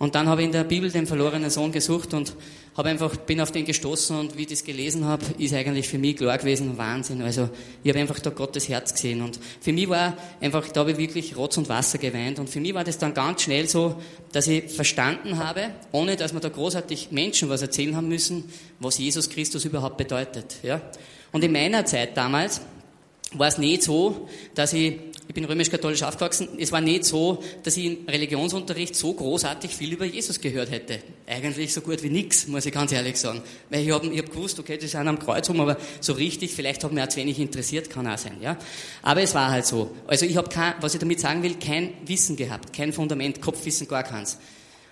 Und 0.01 0.15
dann 0.15 0.29
habe 0.29 0.41
ich 0.41 0.47
in 0.47 0.53
der 0.53 0.65
Bibel 0.65 0.91
den 0.91 1.07
verlorenen 1.07 1.51
Sohn 1.51 1.73
gesucht 1.73 2.15
und 2.15 2.35
habe 2.75 2.89
einfach, 2.89 3.15
bin 3.17 3.39
auf 3.39 3.53
den 3.53 3.67
gestoßen 3.67 4.19
und 4.19 4.35
wie 4.35 4.43
ich 4.43 4.49
das 4.49 4.65
gelesen 4.65 5.05
habe, 5.05 5.27
ist 5.37 5.53
eigentlich 5.53 5.89
für 5.89 5.99
mich 5.99 6.17
klar 6.17 6.39
gewesen, 6.39 6.79
Wahnsinn. 6.79 7.21
Also 7.21 7.51
ich 7.85 7.91
habe 7.91 8.01
einfach 8.01 8.19
da 8.19 8.31
Gottes 8.31 8.67
Herz 8.71 8.95
gesehen 8.95 9.21
und 9.21 9.39
für 9.61 9.75
mich 9.75 9.91
war 9.91 10.17
einfach, 10.41 10.67
da 10.69 10.81
habe 10.81 10.93
ich 10.93 10.97
wirklich 10.97 11.37
Rotz 11.37 11.59
und 11.59 11.69
Wasser 11.69 11.99
geweint 11.99 12.39
und 12.39 12.49
für 12.49 12.61
mich 12.61 12.73
war 12.73 12.83
das 12.83 12.97
dann 12.97 13.13
ganz 13.13 13.43
schnell 13.43 13.69
so, 13.69 14.01
dass 14.33 14.49
ich 14.49 14.73
verstanden 14.73 15.37
habe, 15.37 15.69
ohne 15.93 16.17
dass 16.17 16.33
mir 16.33 16.41
da 16.41 16.49
großartig 16.49 17.09
Menschen 17.11 17.51
was 17.51 17.61
erzählen 17.61 17.95
haben 17.95 18.09
müssen, 18.09 18.45
was 18.79 18.97
Jesus 18.97 19.29
Christus 19.29 19.67
überhaupt 19.67 19.99
bedeutet. 19.99 20.61
Ja? 20.63 20.81
Und 21.31 21.45
in 21.45 21.53
meiner 21.53 21.85
Zeit 21.85 22.17
damals 22.17 22.63
war 23.33 23.49
es 23.49 23.59
nicht 23.59 23.83
so, 23.83 24.29
dass 24.55 24.73
ich 24.73 24.99
ich 25.31 25.35
bin 25.35 25.45
römisch-katholisch 25.45 26.03
aufgewachsen, 26.03 26.49
es 26.59 26.73
war 26.73 26.81
nicht 26.81 27.05
so, 27.05 27.41
dass 27.63 27.77
ich 27.77 27.85
im 27.85 27.99
Religionsunterricht 28.09 28.97
so 28.97 29.13
großartig 29.13 29.71
viel 29.71 29.93
über 29.93 30.05
Jesus 30.05 30.41
gehört 30.41 30.73
hätte. 30.73 30.99
Eigentlich 31.29 31.73
so 31.73 31.83
gut 31.83 32.03
wie 32.03 32.11
nichts, 32.11 32.49
muss 32.49 32.67
ich 32.67 32.73
ganz 32.73 32.91
ehrlich 32.91 33.17
sagen. 33.17 33.41
Weil 33.69 33.87
ich 33.87 33.93
habe 33.93 34.09
ich 34.09 34.19
hab 34.19 34.29
gewusst, 34.29 34.59
okay, 34.59 34.77
ist 34.77 34.97
einer 34.97 35.11
am 35.11 35.21
Kreuz 35.21 35.49
rum, 35.49 35.61
aber 35.61 35.77
so 36.01 36.15
richtig, 36.15 36.53
vielleicht 36.53 36.83
hat 36.83 36.91
mich 36.91 37.05
auch 37.05 37.09
zu 37.09 37.19
wenig 37.19 37.39
interessiert, 37.39 37.91
kann 37.91 38.09
auch 38.09 38.19
sein. 38.19 38.39
Ja? 38.41 38.57
Aber 39.03 39.23
es 39.23 39.33
war 39.33 39.53
halt 39.53 39.67
so. 39.67 39.95
Also 40.09 40.27
ich 40.27 40.37
habe 40.37 40.49
kein, 40.49 40.75
was 40.81 40.95
ich 40.95 41.01
damit 41.01 41.21
sagen 41.21 41.45
will, 41.45 41.55
kein 41.65 41.93
Wissen 42.07 42.35
gehabt, 42.35 42.73
kein 42.73 42.93
Fundament, 42.93 43.41
Kopfwissen, 43.41 43.87
gar 43.87 44.03
keins. 44.03 44.37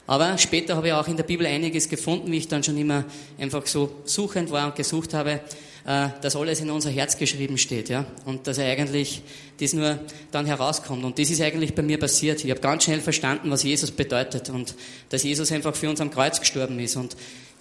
Aber 0.07 0.38
später 0.38 0.76
habe 0.76 0.87
ich 0.87 0.92
auch 0.92 1.09
in 1.09 1.16
der 1.16 1.25
Bibel 1.25 1.47
einiges 1.49 1.88
gefunden, 1.88 2.30
wie 2.30 2.38
ich 2.38 2.47
dann 2.47 2.62
schon 2.62 2.78
immer 2.78 3.04
einfach 3.38 3.66
so 3.66 3.90
suchend 4.04 4.52
war 4.52 4.68
und 4.68 4.76
gesucht 4.76 5.14
habe, 5.14 5.40
dass 5.85 6.37
alles 6.37 6.61
in 6.61 6.71
unser 6.71 6.91
Herz 6.91 7.17
geschrieben 7.17 7.59
steht, 7.59 7.89
ja, 7.89 8.05
und 8.25 8.47
dass 8.47 8.59
er 8.59 8.71
eigentlich 8.71 9.23
das 9.59 9.73
nur 9.73 9.99
dann 10.31 10.47
herauskommt. 10.47 11.05
Und 11.05 11.19
das 11.19 11.31
ist 11.31 11.41
eigentlich 11.41 11.75
bei 11.75 11.83
mir 11.83 11.99
passiert. 11.99 12.45
Ich 12.45 12.51
habe 12.51 12.61
ganz 12.61 12.85
schnell 12.85 13.01
verstanden, 13.01 13.51
was 13.51 13.63
Jesus 13.63 13.91
bedeutet 13.91 14.51
und 14.51 14.75
dass 15.09 15.23
Jesus 15.23 15.51
einfach 15.51 15.75
für 15.75 15.89
uns 15.89 16.01
am 16.01 16.11
Kreuz 16.11 16.41
gestorben 16.41 16.79
ist. 16.79 16.97
Und 16.97 17.17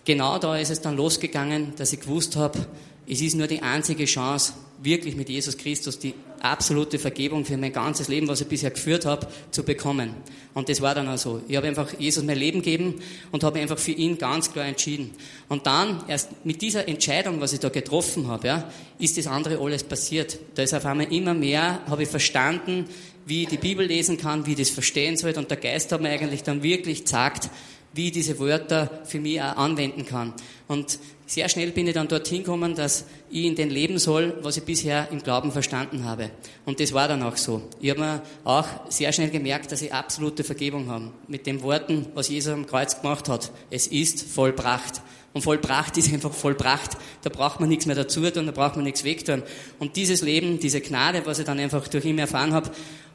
genau 0.07 0.39
da 0.39 0.57
ist 0.57 0.71
es 0.71 0.79
dann 0.79 0.95
losgegangen, 0.95 1.73
dass 1.75 1.91
ich 1.91 1.99
gewusst 1.99 2.37
habe, 2.37 2.65
es 3.07 3.21
ist 3.21 3.35
nur 3.35 3.47
die 3.47 3.61
einzige 3.61 4.05
Chance, 4.05 4.53
wirklich 4.81 5.15
mit 5.15 5.27
Jesus 5.27 5.57
Christus 5.57 5.99
die 5.99 6.13
absolute 6.39 6.97
Vergebung 6.97 7.43
für 7.45 7.57
mein 7.57 7.73
ganzes 7.73 8.07
Leben, 8.07 8.27
was 8.27 8.41
ich 8.41 8.47
bisher 8.47 8.69
geführt 8.69 9.05
habe, 9.05 9.27
zu 9.51 9.63
bekommen. 9.63 10.13
Und 10.53 10.69
das 10.69 10.81
war 10.81 10.95
dann 10.95 11.09
auch 11.09 11.17
so. 11.17 11.41
Ich 11.47 11.57
habe 11.57 11.67
einfach 11.67 11.99
Jesus 11.99 12.23
mein 12.23 12.37
Leben 12.37 12.61
gegeben 12.61 13.01
und 13.31 13.43
habe 13.43 13.59
einfach 13.59 13.77
für 13.77 13.91
ihn 13.91 14.17
ganz 14.17 14.53
klar 14.53 14.65
entschieden. 14.65 15.11
Und 15.49 15.65
dann, 15.65 16.03
erst 16.07 16.45
mit 16.45 16.61
dieser 16.61 16.87
Entscheidung, 16.87 17.41
was 17.41 17.53
ich 17.53 17.59
da 17.59 17.69
getroffen 17.69 18.27
habe, 18.27 18.47
ja, 18.47 18.71
ist 18.99 19.17
das 19.17 19.27
andere 19.27 19.59
alles 19.59 19.83
passiert. 19.83 20.37
Da 20.55 20.63
ist 20.63 20.73
auf 20.73 20.85
einmal 20.85 21.11
immer 21.11 21.33
mehr, 21.33 21.81
habe 21.87 22.03
ich 22.03 22.09
verstanden, 22.09 22.85
wie 23.25 23.43
ich 23.43 23.49
die 23.49 23.57
Bibel 23.57 23.85
lesen 23.85 24.17
kann, 24.17 24.45
wie 24.45 24.51
ich 24.51 24.57
das 24.57 24.69
verstehen 24.69 25.17
soll. 25.17 25.33
Und 25.33 25.49
der 25.49 25.57
Geist 25.57 25.91
hat 25.91 26.01
mir 26.01 26.09
eigentlich 26.09 26.43
dann 26.43 26.63
wirklich 26.63 27.03
gesagt, 27.03 27.49
wie 27.97 28.07
ich 28.07 28.13
diese 28.13 28.39
Wörter 28.39 29.01
für 29.03 29.19
mich 29.19 29.41
auch 29.41 29.57
anwenden 29.57 30.05
kann. 30.05 30.33
Und 30.67 30.99
sehr 31.25 31.49
schnell 31.49 31.71
bin 31.71 31.87
ich 31.87 31.93
dann 31.93 32.07
dorthin 32.07 32.43
gekommen, 32.43 32.73
dass 32.73 33.05
ich 33.29 33.43
in 33.43 33.55
den 33.55 33.69
leben 33.69 33.97
soll, 33.97 34.37
was 34.43 34.55
ich 34.55 34.63
bisher 34.63 35.09
im 35.11 35.21
Glauben 35.21 35.51
verstanden 35.51 36.05
habe. 36.05 36.29
Und 36.65 36.79
das 36.79 36.93
war 36.93 37.09
dann 37.09 37.21
auch 37.23 37.35
so. 37.35 37.63
Ich 37.81 37.89
habe 37.89 37.99
mir 37.99 38.21
auch 38.45 38.65
sehr 38.87 39.11
schnell 39.11 39.29
gemerkt, 39.29 39.71
dass 39.71 39.81
ich 39.81 39.93
absolute 39.93 40.45
Vergebung 40.45 40.89
habe. 40.89 41.11
Mit 41.27 41.45
den 41.45 41.61
Worten, 41.63 42.05
was 42.13 42.29
Jesus 42.29 42.53
am 42.53 42.65
Kreuz 42.65 43.01
gemacht 43.01 43.27
hat. 43.27 43.51
Es 43.69 43.87
ist 43.87 44.21
vollbracht. 44.21 45.01
Und 45.33 45.41
vollbracht 45.41 45.97
ist 45.97 46.13
einfach 46.13 46.33
vollbracht. 46.33 46.91
Da 47.23 47.29
braucht 47.29 47.59
man 47.59 47.67
nichts 47.67 47.85
mehr 47.85 47.95
dazu 47.95 48.21
tun, 48.29 48.45
da 48.45 48.51
braucht 48.51 48.75
man 48.75 48.85
nichts 48.85 49.03
wegtun. 49.03 49.43
Und 49.79 49.97
dieses 49.97 50.21
Leben, 50.21 50.59
diese 50.59 50.79
Gnade, 50.81 51.23
was 51.25 51.39
ich 51.39 51.45
dann 51.45 51.59
einfach 51.59 51.87
durch 51.89 52.05
ihn 52.05 52.19
erfahren 52.19 52.53
habe, 52.53 52.71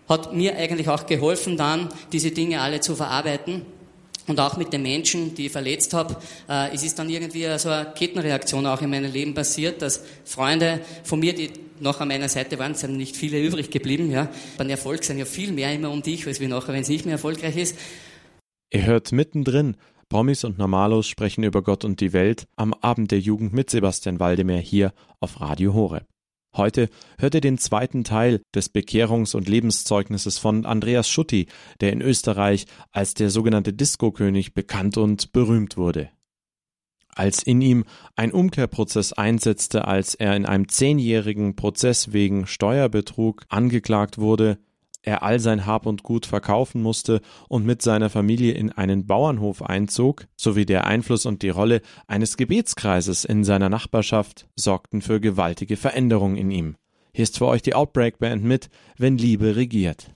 hat 0.08 0.34
mir 0.34 0.56
eigentlich 0.56 0.88
auch 0.88 1.06
geholfen, 1.06 1.56
dann 1.56 1.88
diese 2.12 2.30
Dinge 2.30 2.60
alle 2.60 2.80
zu 2.80 2.94
verarbeiten 2.94 3.62
und 4.26 4.38
auch 4.40 4.56
mit 4.56 4.72
den 4.72 4.82
Menschen, 4.82 5.34
die 5.34 5.46
ich 5.46 5.52
verletzt 5.52 5.94
habe. 5.94 6.16
Äh, 6.48 6.74
es 6.74 6.82
ist 6.82 6.98
dann 6.98 7.08
irgendwie 7.08 7.46
so 7.58 7.68
eine 7.68 7.92
Kettenreaktion 7.94 8.66
auch 8.66 8.80
in 8.82 8.90
meinem 8.90 9.12
Leben 9.12 9.34
passiert, 9.34 9.82
dass 9.82 10.02
Freunde 10.24 10.80
von 11.04 11.20
mir, 11.20 11.34
die 11.34 11.50
noch 11.80 12.00
an 12.00 12.08
meiner 12.08 12.28
Seite 12.28 12.58
waren, 12.58 12.74
sind 12.74 12.96
nicht 12.96 13.16
viele 13.16 13.42
übrig 13.42 13.70
geblieben. 13.70 14.10
Ja. 14.10 14.28
Beim 14.56 14.68
Erfolg 14.68 15.04
sind 15.04 15.18
ja 15.18 15.24
viel 15.24 15.52
mehr 15.52 15.72
immer 15.74 15.90
um 15.90 16.02
dich, 16.02 16.26
als 16.26 16.40
wir 16.40 16.48
nachher, 16.48 16.72
wenn 16.72 16.82
es 16.82 16.88
nicht 16.88 17.04
mehr 17.04 17.14
erfolgreich 17.14 17.56
ist. 17.56 17.76
Ihr 18.72 18.86
hört 18.86 19.12
mittendrin, 19.12 19.76
Promis 20.08 20.44
und 20.44 20.58
Normalos 20.58 21.08
sprechen 21.08 21.42
über 21.42 21.62
Gott 21.62 21.84
und 21.84 22.00
die 22.00 22.12
Welt 22.12 22.46
am 22.56 22.74
Abend 22.74 23.10
der 23.10 23.18
Jugend 23.18 23.52
mit 23.52 23.70
Sebastian 23.70 24.20
Waldemar 24.20 24.58
hier 24.58 24.92
auf 25.20 25.40
Radio 25.40 25.74
Horeb. 25.74 26.11
Heute 26.54 26.90
hört 27.18 27.34
ihr 27.34 27.40
den 27.40 27.56
zweiten 27.56 28.04
Teil 28.04 28.42
des 28.54 28.74
Bekehrungs- 28.74 29.34
und 29.34 29.48
Lebenszeugnisses 29.48 30.38
von 30.38 30.66
Andreas 30.66 31.08
Schutti, 31.08 31.46
der 31.80 31.92
in 31.92 32.02
Österreich 32.02 32.66
als 32.90 33.14
der 33.14 33.30
sogenannte 33.30 33.72
Disco-König 33.72 34.52
bekannt 34.52 34.98
und 34.98 35.32
berühmt 35.32 35.78
wurde. 35.78 36.10
Als 37.14 37.42
in 37.42 37.60
ihm 37.60 37.84
ein 38.16 38.32
Umkehrprozess 38.32 39.12
einsetzte, 39.12 39.86
als 39.86 40.14
er 40.14 40.36
in 40.36 40.44
einem 40.44 40.68
zehnjährigen 40.68 41.56
Prozess 41.56 42.12
wegen 42.12 42.46
Steuerbetrug 42.46 43.44
angeklagt 43.48 44.18
wurde, 44.18 44.58
er 45.02 45.22
all 45.22 45.40
sein 45.40 45.66
Hab 45.66 45.86
und 45.86 46.02
Gut 46.02 46.26
verkaufen 46.26 46.82
musste 46.82 47.20
und 47.48 47.66
mit 47.66 47.82
seiner 47.82 48.10
Familie 48.10 48.52
in 48.54 48.72
einen 48.72 49.06
Bauernhof 49.06 49.62
einzog, 49.62 50.26
sowie 50.36 50.64
der 50.64 50.86
Einfluss 50.86 51.26
und 51.26 51.42
die 51.42 51.50
Rolle 51.50 51.82
eines 52.06 52.36
Gebetskreises 52.36 53.24
in 53.24 53.44
seiner 53.44 53.68
Nachbarschaft 53.68 54.48
sorgten 54.56 55.02
für 55.02 55.20
gewaltige 55.20 55.76
Veränderungen 55.76 56.36
in 56.36 56.50
ihm. 56.50 56.76
Hier 57.12 57.24
ist 57.24 57.38
für 57.38 57.46
euch 57.46 57.62
die 57.62 57.74
Outbreak 57.74 58.18
Band 58.18 58.44
mit 58.44 58.70
Wenn 58.96 59.18
Liebe 59.18 59.56
regiert. 59.56 60.14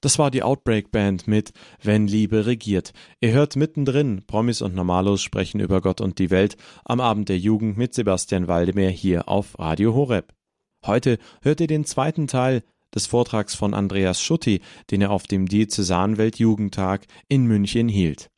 Das 0.00 0.18
war 0.18 0.30
die 0.30 0.44
Outbreak 0.44 0.92
Band 0.92 1.26
mit 1.26 1.50
Wenn 1.82 2.06
Liebe 2.06 2.46
regiert. 2.46 2.92
Ihr 3.20 3.32
hört 3.32 3.56
mittendrin, 3.56 4.22
Promis 4.26 4.62
und 4.62 4.74
Normalos 4.74 5.22
sprechen 5.22 5.58
über 5.58 5.80
Gott 5.80 6.00
und 6.00 6.20
die 6.20 6.30
Welt 6.30 6.56
am 6.84 7.00
Abend 7.00 7.28
der 7.28 7.38
Jugend 7.38 7.76
mit 7.76 7.94
Sebastian 7.94 8.46
Waldemar 8.46 8.90
hier 8.90 9.28
auf 9.28 9.58
Radio 9.58 9.94
Horeb. 9.94 10.32
Heute 10.86 11.18
hört 11.42 11.60
ihr 11.60 11.66
den 11.66 11.84
zweiten 11.84 12.28
Teil 12.28 12.62
des 12.94 13.06
Vortrags 13.06 13.56
von 13.56 13.74
Andreas 13.74 14.22
Schutti, 14.22 14.60
den 14.92 15.02
er 15.02 15.10
auf 15.10 15.26
dem 15.26 15.46
Diözesanweltjugendtag 15.46 17.06
in 17.28 17.46
München 17.46 17.88
hielt. 17.88 18.30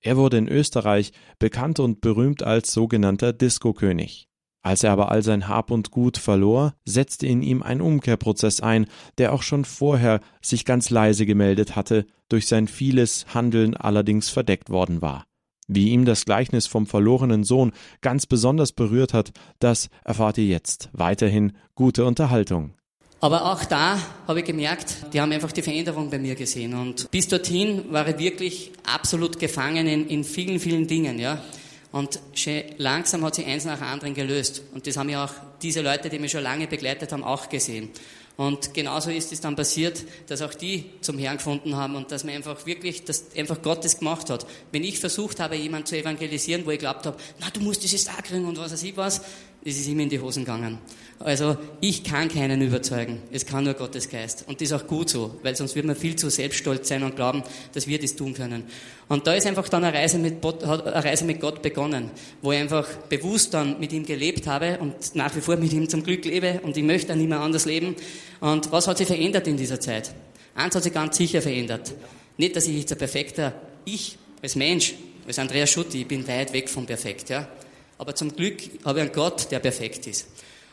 Er 0.00 0.18
wurde 0.18 0.36
in 0.36 0.48
Österreich 0.48 1.12
bekannt 1.38 1.80
und 1.80 2.02
berühmt 2.02 2.42
als 2.42 2.72
sogenannter 2.72 3.32
Disco-König. 3.32 4.28
Als 4.66 4.82
er 4.82 4.90
aber 4.90 5.12
all 5.12 5.22
sein 5.22 5.46
Hab 5.46 5.70
und 5.70 5.92
Gut 5.92 6.18
verlor, 6.18 6.74
setzte 6.84 7.24
in 7.28 7.40
ihm 7.40 7.62
ein 7.62 7.80
Umkehrprozess 7.80 8.60
ein, 8.60 8.86
der 9.16 9.32
auch 9.32 9.42
schon 9.42 9.64
vorher 9.64 10.18
sich 10.42 10.64
ganz 10.64 10.90
leise 10.90 11.24
gemeldet 11.24 11.76
hatte, 11.76 12.04
durch 12.28 12.48
sein 12.48 12.66
vieles 12.66 13.26
Handeln 13.32 13.76
allerdings 13.76 14.28
verdeckt 14.28 14.68
worden 14.68 15.02
war. 15.02 15.24
Wie 15.68 15.90
ihm 15.90 16.04
das 16.04 16.24
Gleichnis 16.24 16.66
vom 16.66 16.88
verlorenen 16.88 17.44
Sohn 17.44 17.70
ganz 18.00 18.26
besonders 18.26 18.72
berührt 18.72 19.14
hat, 19.14 19.30
das 19.60 19.88
erfahrt 20.02 20.36
ihr 20.38 20.46
jetzt. 20.46 20.90
Weiterhin 20.92 21.52
gute 21.76 22.04
Unterhaltung. 22.04 22.74
Aber 23.20 23.52
auch 23.52 23.64
da 23.66 24.00
habe 24.26 24.40
ich 24.40 24.46
gemerkt, 24.46 24.96
die 25.12 25.20
haben 25.20 25.30
einfach 25.30 25.52
die 25.52 25.62
Veränderung 25.62 26.10
bei 26.10 26.18
mir 26.18 26.34
gesehen. 26.34 26.74
Und 26.74 27.08
bis 27.12 27.28
dorthin 27.28 27.92
war 27.92 28.08
ich 28.08 28.18
wirklich 28.18 28.72
absolut 28.84 29.38
gefangen 29.38 29.86
in, 29.86 30.08
in 30.08 30.24
vielen, 30.24 30.58
vielen 30.58 30.88
Dingen, 30.88 31.20
ja. 31.20 31.40
Und 31.96 32.20
langsam 32.76 33.24
hat 33.24 33.36
sich 33.36 33.46
eins 33.46 33.64
nach 33.64 33.78
dem 33.78 33.86
anderen 33.86 34.12
gelöst. 34.12 34.60
Und 34.74 34.86
das 34.86 34.98
haben 34.98 35.08
ja 35.08 35.24
auch 35.24 35.32
diese 35.62 35.80
Leute, 35.80 36.10
die 36.10 36.18
mich 36.18 36.30
schon 36.30 36.42
lange 36.42 36.66
begleitet 36.66 37.10
haben, 37.10 37.24
auch 37.24 37.48
gesehen. 37.48 37.88
Und 38.36 38.74
genauso 38.74 39.08
ist 39.08 39.32
es 39.32 39.40
dann 39.40 39.56
passiert, 39.56 40.04
dass 40.26 40.42
auch 40.42 40.52
die 40.52 40.90
zum 41.00 41.16
Herrn 41.16 41.38
gefunden 41.38 41.74
haben 41.74 41.96
und 41.96 42.12
dass 42.12 42.22
man 42.22 42.34
einfach 42.34 42.66
wirklich, 42.66 43.04
dass 43.04 43.34
einfach 43.34 43.62
Gottes 43.62 43.98
gemacht 43.98 44.28
hat. 44.28 44.46
Wenn 44.72 44.84
ich 44.84 44.98
versucht 45.00 45.40
habe, 45.40 45.56
jemanden 45.56 45.86
zu 45.86 45.96
evangelisieren, 45.96 46.66
wo 46.66 46.70
ich 46.70 46.78
glaubt 46.78 47.06
habe, 47.06 47.16
na, 47.40 47.48
du 47.48 47.60
musst 47.60 47.82
dieses 47.82 48.06
auch 48.08 48.22
kriegen 48.22 48.44
und 48.44 48.58
was 48.58 48.72
weiß 48.72 48.82
ich 48.82 48.96
was, 48.98 49.22
ist 49.66 49.80
es 49.80 49.88
ihm 49.88 49.98
in 49.98 50.08
die 50.08 50.20
Hosen 50.20 50.44
gegangen. 50.44 50.78
Also 51.18 51.56
ich 51.80 52.04
kann 52.04 52.28
keinen 52.28 52.62
überzeugen. 52.62 53.20
Es 53.32 53.46
kann 53.46 53.64
nur 53.64 53.74
Gottes 53.74 54.08
Geist. 54.08 54.44
Und 54.46 54.60
das 54.60 54.70
ist 54.70 54.72
auch 54.72 54.86
gut 54.86 55.10
so, 55.10 55.40
weil 55.42 55.56
sonst 55.56 55.74
würde 55.74 55.88
man 55.88 55.96
viel 55.96 56.14
zu 56.14 56.30
selbststolz 56.30 56.86
sein 56.86 57.02
und 57.02 57.16
glauben, 57.16 57.42
dass 57.72 57.88
wir 57.88 57.98
das 57.98 58.14
tun 58.14 58.32
können. 58.32 58.64
Und 59.08 59.26
da 59.26 59.34
ist 59.34 59.44
einfach 59.44 59.68
dann 59.68 59.82
eine 59.82 59.96
Reise 59.96 60.18
mit, 60.18 60.44
eine 60.44 61.04
Reise 61.04 61.24
mit 61.24 61.40
Gott 61.40 61.62
begonnen, 61.62 62.10
wo 62.42 62.52
ich 62.52 62.60
einfach 62.60 62.86
bewusst 63.08 63.54
dann 63.54 63.80
mit 63.80 63.92
ihm 63.92 64.06
gelebt 64.06 64.46
habe 64.46 64.78
und 64.78 64.94
nach 65.16 65.34
wie 65.34 65.40
vor 65.40 65.56
mit 65.56 65.72
ihm 65.72 65.88
zum 65.88 66.04
Glück 66.04 66.24
lebe 66.24 66.60
und 66.62 66.76
ich 66.76 66.84
möchte 66.84 67.08
dann 67.08 67.26
mehr 67.26 67.40
anders 67.40 67.64
leben. 67.64 67.96
Und 68.40 68.70
was 68.70 68.86
hat 68.86 68.98
sich 68.98 69.08
verändert 69.08 69.48
in 69.48 69.56
dieser 69.56 69.80
Zeit? 69.80 70.14
Eins 70.54 70.76
hat 70.76 70.84
sich 70.84 70.92
ganz 70.92 71.16
sicher 71.16 71.42
verändert. 71.42 71.92
Nicht, 72.36 72.54
dass 72.54 72.68
ich 72.68 72.78
jetzt 72.78 72.92
ein 72.92 72.98
perfekter, 72.98 73.52
ich 73.84 74.16
als 74.42 74.54
Mensch, 74.54 74.94
als 75.26 75.40
Andreas 75.40 75.70
Schutti, 75.70 76.02
ich 76.02 76.06
bin 76.06 76.28
weit 76.28 76.52
weg 76.52 76.68
von 76.68 76.86
perfekt, 76.86 77.30
ja. 77.30 77.48
Aber 77.98 78.14
zum 78.14 78.34
Glück 78.34 78.62
habe 78.84 79.00
ich 79.00 79.04
einen 79.06 79.14
Gott, 79.14 79.50
der 79.50 79.58
perfekt 79.58 80.06
ist. 80.06 80.26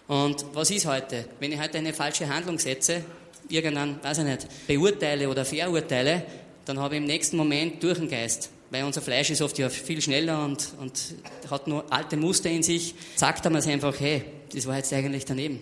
Und 0.08 0.46
was 0.54 0.70
ist 0.72 0.86
heute? 0.86 1.26
Wenn 1.40 1.52
ich 1.52 1.60
heute 1.60 1.78
eine 1.78 1.94
falsche 1.94 2.28
Handlung 2.28 2.60
setze, 2.60 3.04
irgendwann, 3.50 4.04
weiß 4.04 4.20
ich 4.20 4.26
nicht, 4.26 4.48
beurteile 4.68 5.30
oder 5.30 5.46
verurteile, 5.46 6.24
dann 6.66 6.80
habe 6.80 6.96
ich 6.96 7.02
im 7.02 7.08
nächsten 7.08 7.38
Moment 7.38 7.82
durch 7.82 8.00
den 8.00 8.10
Geist. 8.10 8.50
Weil 8.70 8.84
unser 8.84 9.02
Fleisch 9.02 9.30
ist 9.30 9.42
oft 9.42 9.58
ja 9.60 9.70
viel 9.70 10.02
schneller 10.02 10.44
und, 10.44 10.70
und 10.80 11.16
hat 11.50 11.68
nur 11.68 11.86
alte 11.92 12.18
Muster 12.18 12.50
in 12.50 12.64
sich. 12.64 12.96
Sagt 13.16 13.46
er 13.46 13.52
mir 13.52 13.64
einfach, 13.64 14.00
hey, 14.00 14.24
das 14.54 14.66
war 14.66 14.78
jetzt 14.78 14.92
eigentlich 14.94 15.26
daneben. 15.26 15.60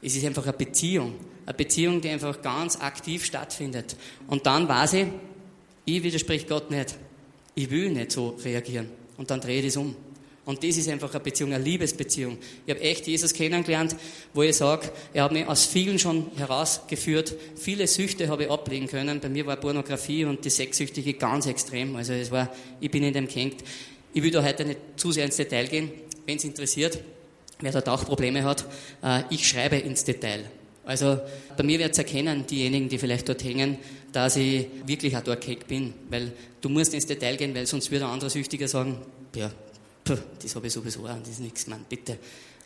Es 0.00 0.16
ist 0.16 0.24
einfach 0.24 0.44
eine 0.44 0.52
Beziehung. 0.52 1.14
Eine 1.44 1.54
Beziehung, 1.54 2.00
die 2.00 2.08
einfach 2.08 2.40
ganz 2.42 2.76
aktiv 2.80 3.24
stattfindet. 3.24 3.96
Und 4.26 4.46
dann 4.46 4.68
weiß 4.68 4.94
ich, 4.94 5.06
ich 5.84 6.02
widerspreche 6.02 6.46
Gott 6.46 6.70
nicht. 6.70 6.96
Ich 7.54 7.70
will 7.70 7.90
nicht 7.90 8.12
so 8.12 8.36
reagieren. 8.42 8.88
Und 9.16 9.30
dann 9.30 9.40
drehe 9.40 9.60
ich 9.60 9.66
das 9.66 9.76
um. 9.76 9.94
Und 10.46 10.62
das 10.62 10.76
ist 10.76 10.88
einfach 10.88 11.12
eine 11.12 11.24
Beziehung, 11.24 11.52
eine 11.52 11.62
Liebesbeziehung. 11.62 12.38
Ich 12.64 12.72
habe 12.72 12.80
echt 12.80 13.08
Jesus 13.08 13.34
kennengelernt, 13.34 13.96
wo 14.32 14.42
ich 14.42 14.54
sage, 14.54 14.92
er 15.12 15.24
hat 15.24 15.32
mich 15.32 15.44
aus 15.44 15.66
vielen 15.66 15.98
schon 15.98 16.30
herausgeführt. 16.36 17.34
Viele 17.56 17.88
Süchte 17.88 18.28
habe 18.28 18.44
ich 18.44 18.50
ablegen 18.50 18.86
können. 18.86 19.18
Bei 19.18 19.28
mir 19.28 19.44
war 19.44 19.56
Pornografie 19.56 20.24
und 20.24 20.44
die 20.44 20.50
Sexsüchtige 20.50 21.14
ganz 21.14 21.46
extrem. 21.46 21.96
Also 21.96 22.12
es 22.12 22.30
war, 22.30 22.54
ich 22.80 22.92
bin 22.92 23.02
in 23.02 23.12
dem 23.12 23.26
gehängt. 23.26 23.56
Ich 24.14 24.22
will 24.22 24.30
da 24.30 24.42
heute 24.42 24.64
nicht 24.64 24.78
zu 24.94 25.10
sehr 25.10 25.24
ins 25.24 25.36
Detail 25.36 25.66
gehen. 25.66 25.90
Wenn 26.26 26.36
es 26.36 26.44
interessiert, 26.44 27.00
wer 27.58 27.72
dort 27.72 27.88
auch 27.88 28.04
Probleme 28.04 28.44
hat, 28.44 28.66
äh, 29.02 29.22
ich 29.30 29.48
schreibe 29.48 29.76
ins 29.76 30.04
Detail. 30.04 30.44
Also 30.84 31.18
bei 31.56 31.64
mir 31.64 31.80
wird 31.80 31.90
es 31.90 31.98
erkennen, 31.98 32.46
diejenigen, 32.46 32.88
die 32.88 32.98
vielleicht 32.98 33.28
dort 33.28 33.42
hängen, 33.42 33.78
dass 34.12 34.36
ich 34.36 34.66
wirklich 34.86 35.16
auch 35.16 35.24
dort 35.24 35.44
bin. 35.66 35.92
Weil 36.08 36.32
du 36.60 36.68
musst 36.68 36.94
ins 36.94 37.06
Detail 37.06 37.36
gehen, 37.36 37.52
weil 37.52 37.66
sonst 37.66 37.90
würde 37.90 38.04
ein 38.04 38.12
anderer 38.12 38.30
Süchtiger 38.30 38.68
sagen, 38.68 38.98
ja, 39.34 39.50
pff, 40.06 40.22
das 40.42 40.54
habe 40.54 40.66
ich 40.66 40.72
sowieso 40.72 41.00
auch, 41.00 41.18
das 41.20 41.30
ist 41.30 41.40
nichts, 41.40 41.66
Mann, 41.66 41.84
bitte. 41.88 42.18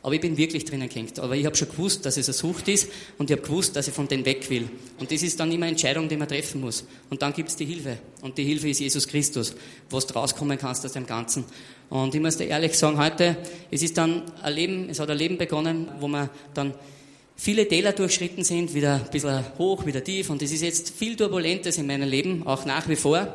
Aber 0.03 0.15
ich 0.15 0.21
bin 0.21 0.37
wirklich 0.37 0.65
drinnen 0.65 0.89
gehängt. 0.89 1.19
Aber 1.19 1.37
ich 1.37 1.45
habe 1.45 1.55
schon 1.55 1.69
gewusst, 1.69 2.07
dass 2.07 2.17
es 2.17 2.29
eine 2.29 2.35
Sucht 2.35 2.69
ist 2.69 2.89
und 3.19 3.31
ich 3.31 3.37
habe 3.37 3.47
gewusst, 3.47 3.77
dass 3.77 3.87
ich 3.87 3.93
von 3.93 4.09
denen 4.09 4.25
weg 4.25 4.49
will. 4.49 4.69
Und 4.99 5.13
das 5.13 5.23
ist 5.23 5.39
dann 5.39 5.53
immer 5.53 5.67
eine 5.67 5.73
Entscheidung, 5.73 6.09
die 6.09 6.17
man 6.17 6.27
treffen 6.27 6.61
muss. 6.61 6.85
Und 7.11 7.21
dann 7.21 7.35
gibt 7.35 7.51
es 7.51 7.57
die 7.57 7.67
Hilfe. 7.67 7.99
Und 8.23 8.39
die 8.39 8.45
Hilfe 8.45 8.71
ist 8.71 8.81
Jesus 8.81 9.07
Christus, 9.07 9.55
wo 9.91 10.01
du 10.01 10.15
rauskommen 10.15 10.57
kannst 10.57 10.87
aus 10.87 10.93
dem 10.93 11.07
Ganzen. 11.07 11.45
Und 11.91 12.15
ich 12.15 12.21
muss 12.21 12.39
dir 12.39 12.47
ehrlich 12.47 12.79
sagen, 12.79 12.97
heute, 12.97 13.37
es 13.71 13.83
ist 13.83 13.99
dann 13.99 14.23
ein 14.43 14.55
Leben, 14.55 14.89
es 14.89 15.01
hat 15.01 15.11
ein 15.11 15.19
Leben 15.19 15.37
begonnen, 15.37 15.89
wo 15.99 16.09
man 16.09 16.31
dann 16.55 16.73
viele 17.37 17.69
Täler 17.69 17.93
durchschritten 17.93 18.43
sind, 18.43 18.73
wieder 18.73 18.95
ein 18.95 19.11
bisschen 19.11 19.45
hoch, 19.59 19.85
wieder 19.85 20.03
tief. 20.03 20.31
Und 20.31 20.41
es 20.41 20.53
ist 20.53 20.63
jetzt 20.63 20.91
viel 20.91 21.15
Turbulentes 21.15 21.77
in 21.77 21.87
meinem 21.87 22.09
Leben, 22.09 22.47
auch 22.47 22.65
nach 22.65 22.89
wie 22.89 22.97
vor. 22.97 23.29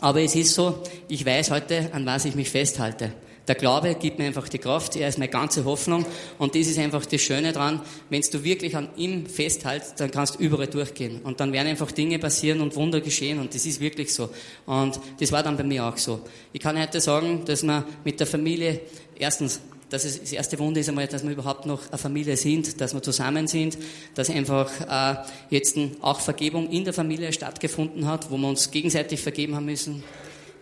Aber 0.00 0.20
es 0.20 0.36
ist 0.36 0.54
so, 0.54 0.80
ich 1.08 1.26
weiß 1.26 1.50
heute, 1.50 1.92
an 1.92 2.06
was 2.06 2.24
ich 2.24 2.36
mich 2.36 2.50
festhalte. 2.50 3.12
Der 3.48 3.54
Glaube 3.54 3.94
gibt 3.94 4.18
mir 4.18 4.26
einfach 4.26 4.48
die 4.48 4.58
Kraft, 4.58 4.94
er 4.94 5.08
ist 5.08 5.18
meine 5.18 5.30
ganze 5.30 5.64
Hoffnung 5.64 6.04
und 6.38 6.54
das 6.54 6.66
ist 6.66 6.78
einfach 6.78 7.06
das 7.06 7.20
Schöne 7.22 7.52
dran, 7.52 7.80
wenn 8.10 8.20
du 8.20 8.44
wirklich 8.44 8.76
an 8.76 8.90
ihm 8.96 9.24
festhältst, 9.26 9.98
dann 9.98 10.10
kannst 10.10 10.34
du 10.34 10.40
überall 10.40 10.66
durchgehen 10.66 11.22
und 11.22 11.40
dann 11.40 11.52
werden 11.52 11.68
einfach 11.68 11.90
Dinge 11.90 12.18
passieren 12.18 12.60
und 12.60 12.76
Wunder 12.76 13.00
geschehen 13.00 13.38
und 13.38 13.54
das 13.54 13.64
ist 13.64 13.80
wirklich 13.80 14.12
so. 14.12 14.28
Und 14.66 15.00
das 15.18 15.32
war 15.32 15.42
dann 15.42 15.56
bei 15.56 15.64
mir 15.64 15.86
auch 15.86 15.96
so. 15.96 16.20
Ich 16.52 16.60
kann 16.60 16.78
heute 16.78 17.00
sagen, 17.00 17.46
dass 17.46 17.62
man 17.62 17.84
mit 18.04 18.20
der 18.20 18.26
Familie 18.26 18.82
erstens 19.18 19.60
dass 19.90 20.04
es, 20.04 20.20
das 20.20 20.32
erste 20.32 20.58
Wunder 20.58 20.80
ist 20.80 20.90
einmal, 20.90 21.06
dass 21.06 21.24
wir 21.24 21.30
überhaupt 21.30 21.64
noch 21.64 21.88
eine 21.88 21.96
Familie 21.96 22.36
sind, 22.36 22.78
dass 22.78 22.92
wir 22.92 23.02
zusammen 23.02 23.46
sind, 23.46 23.78
dass 24.14 24.28
einfach 24.28 24.70
äh, 24.86 25.24
jetzt 25.48 25.78
auch 26.02 26.20
Vergebung 26.20 26.68
in 26.68 26.84
der 26.84 26.92
Familie 26.92 27.32
stattgefunden 27.32 28.06
hat, 28.06 28.30
wo 28.30 28.36
wir 28.36 28.48
uns 28.48 28.70
gegenseitig 28.70 29.20
vergeben 29.22 29.56
haben 29.56 29.64
müssen. 29.64 30.04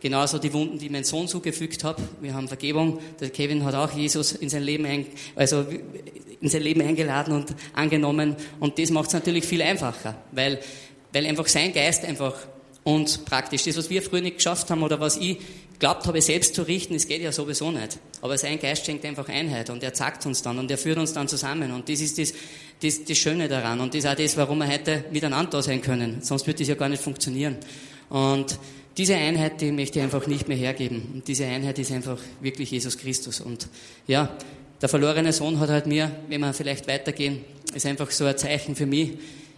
Genauso 0.01 0.39
die 0.39 0.53
Wunden, 0.53 0.79
die 0.79 0.89
mein 0.89 1.05
Sohn 1.05 1.27
zugefügt 1.27 1.85
hat. 1.85 1.97
Wir 2.21 2.35
haben 2.35 2.49
Vergebung. 2.49 2.99
Der 3.21 3.31
Kevin 3.31 3.65
hat 3.65 3.75
auch 3.75 3.93
Jesus 3.93 4.33
in 4.33 4.49
sein 4.49 4.63
Leben, 4.63 4.85
ein, 4.85 5.07
also 5.35 5.65
in 6.41 6.49
sein 6.49 6.63
Leben 6.63 6.83
eingeladen 6.83 7.35
und 7.35 7.55
angenommen. 7.73 8.37
Und 8.61 8.79
das 8.79 8.91
macht 8.91 9.09
es 9.09 9.15
natürlich 9.15 9.45
viel 9.45 9.63
einfacher, 9.63 10.17
weil, 10.33 10.61
weil 11.13 11.27
einfach 11.27 11.47
sein 11.49 11.73
Geist 11.73 12.05
einfach 12.05 12.35
uns 12.85 13.19
praktisch, 13.19 13.65
das, 13.65 13.77
was 13.77 13.91
wir 13.91 14.01
früher 14.01 14.21
nicht 14.21 14.37
geschafft 14.37 14.71
haben 14.71 14.83
oder 14.83 15.01
was 15.01 15.17
ich 15.17 15.39
glaubt 15.79 16.07
habe, 16.07 16.23
selbst 16.23 16.55
zu 16.55 16.63
richten, 16.63 16.95
das 16.95 17.09
geht 17.09 17.21
ja 17.21 17.33
sowieso 17.33 17.71
nicht. 17.71 17.99
Aber 18.23 18.39
sein 18.39 18.59
Geist 18.59 18.87
schenkt 18.87 19.05
einfach 19.05 19.29
Einheit 19.29 19.71
und 19.71 19.83
er 19.83 19.93
zeigt 19.93 20.25
uns 20.25 20.43
dann 20.43 20.59
und 20.59 20.71
er 20.71 20.79
führt 20.79 20.99
uns 20.99 21.13
dann 21.13 21.29
zusammen. 21.29 21.73
Und 21.73 21.89
das 21.89 22.01
ist 22.01 22.19
das, 22.19 22.33
das, 22.83 23.05
das 23.05 23.19
Schöne 23.19 23.49
daran. 23.49 23.81
Und 23.81 23.95
das 23.95 24.05
ist 24.05 24.11
auch 24.11 24.15
das, 24.15 24.37
warum 24.37 24.59
wir 24.59 24.69
heute 24.69 25.05
miteinander 25.11 25.51
da 25.51 25.63
sein 25.63 25.83
können. 25.83 26.23
Sonst 26.23 26.47
würde 26.47 26.61
das 26.61 26.69
ja 26.69 26.75
gar 26.77 26.89
nicht 26.89 27.03
funktionieren. 27.03 27.57
Und 28.09 28.59
diese 28.97 29.15
Einheit, 29.15 29.61
die 29.61 29.73
möchte 29.73 29.99
ich 29.99 30.05
einfach 30.05 30.27
nicht 30.27 30.49
mehr 30.49 30.57
hergeben. 30.57 31.11
Und 31.15 31.29
diese 31.29 31.45
Einheit 31.45 31.79
ist 31.79 31.93
einfach 31.93 32.19
wirklich 32.41 32.71
Jesus 32.71 32.97
Christus. 32.97 33.41
Und 33.41 33.69
ja, 34.07 34.31
der 34.81 34.89
verlorene 34.89 35.33
Sohn 35.33 35.61
hat 35.61 35.69
halt 35.69 35.87
mir, 35.87 36.11
wenn 36.29 36.41
wir 36.41 36.55
vielleicht 36.55 36.89
weitergehen, 36.89 37.45
ist 37.75 37.87
einfach 37.87 38.11
so 38.11 38.25
ein 38.25 38.39
Zeichen 38.39 38.75
für 38.75 38.87
mich. 38.87 39.13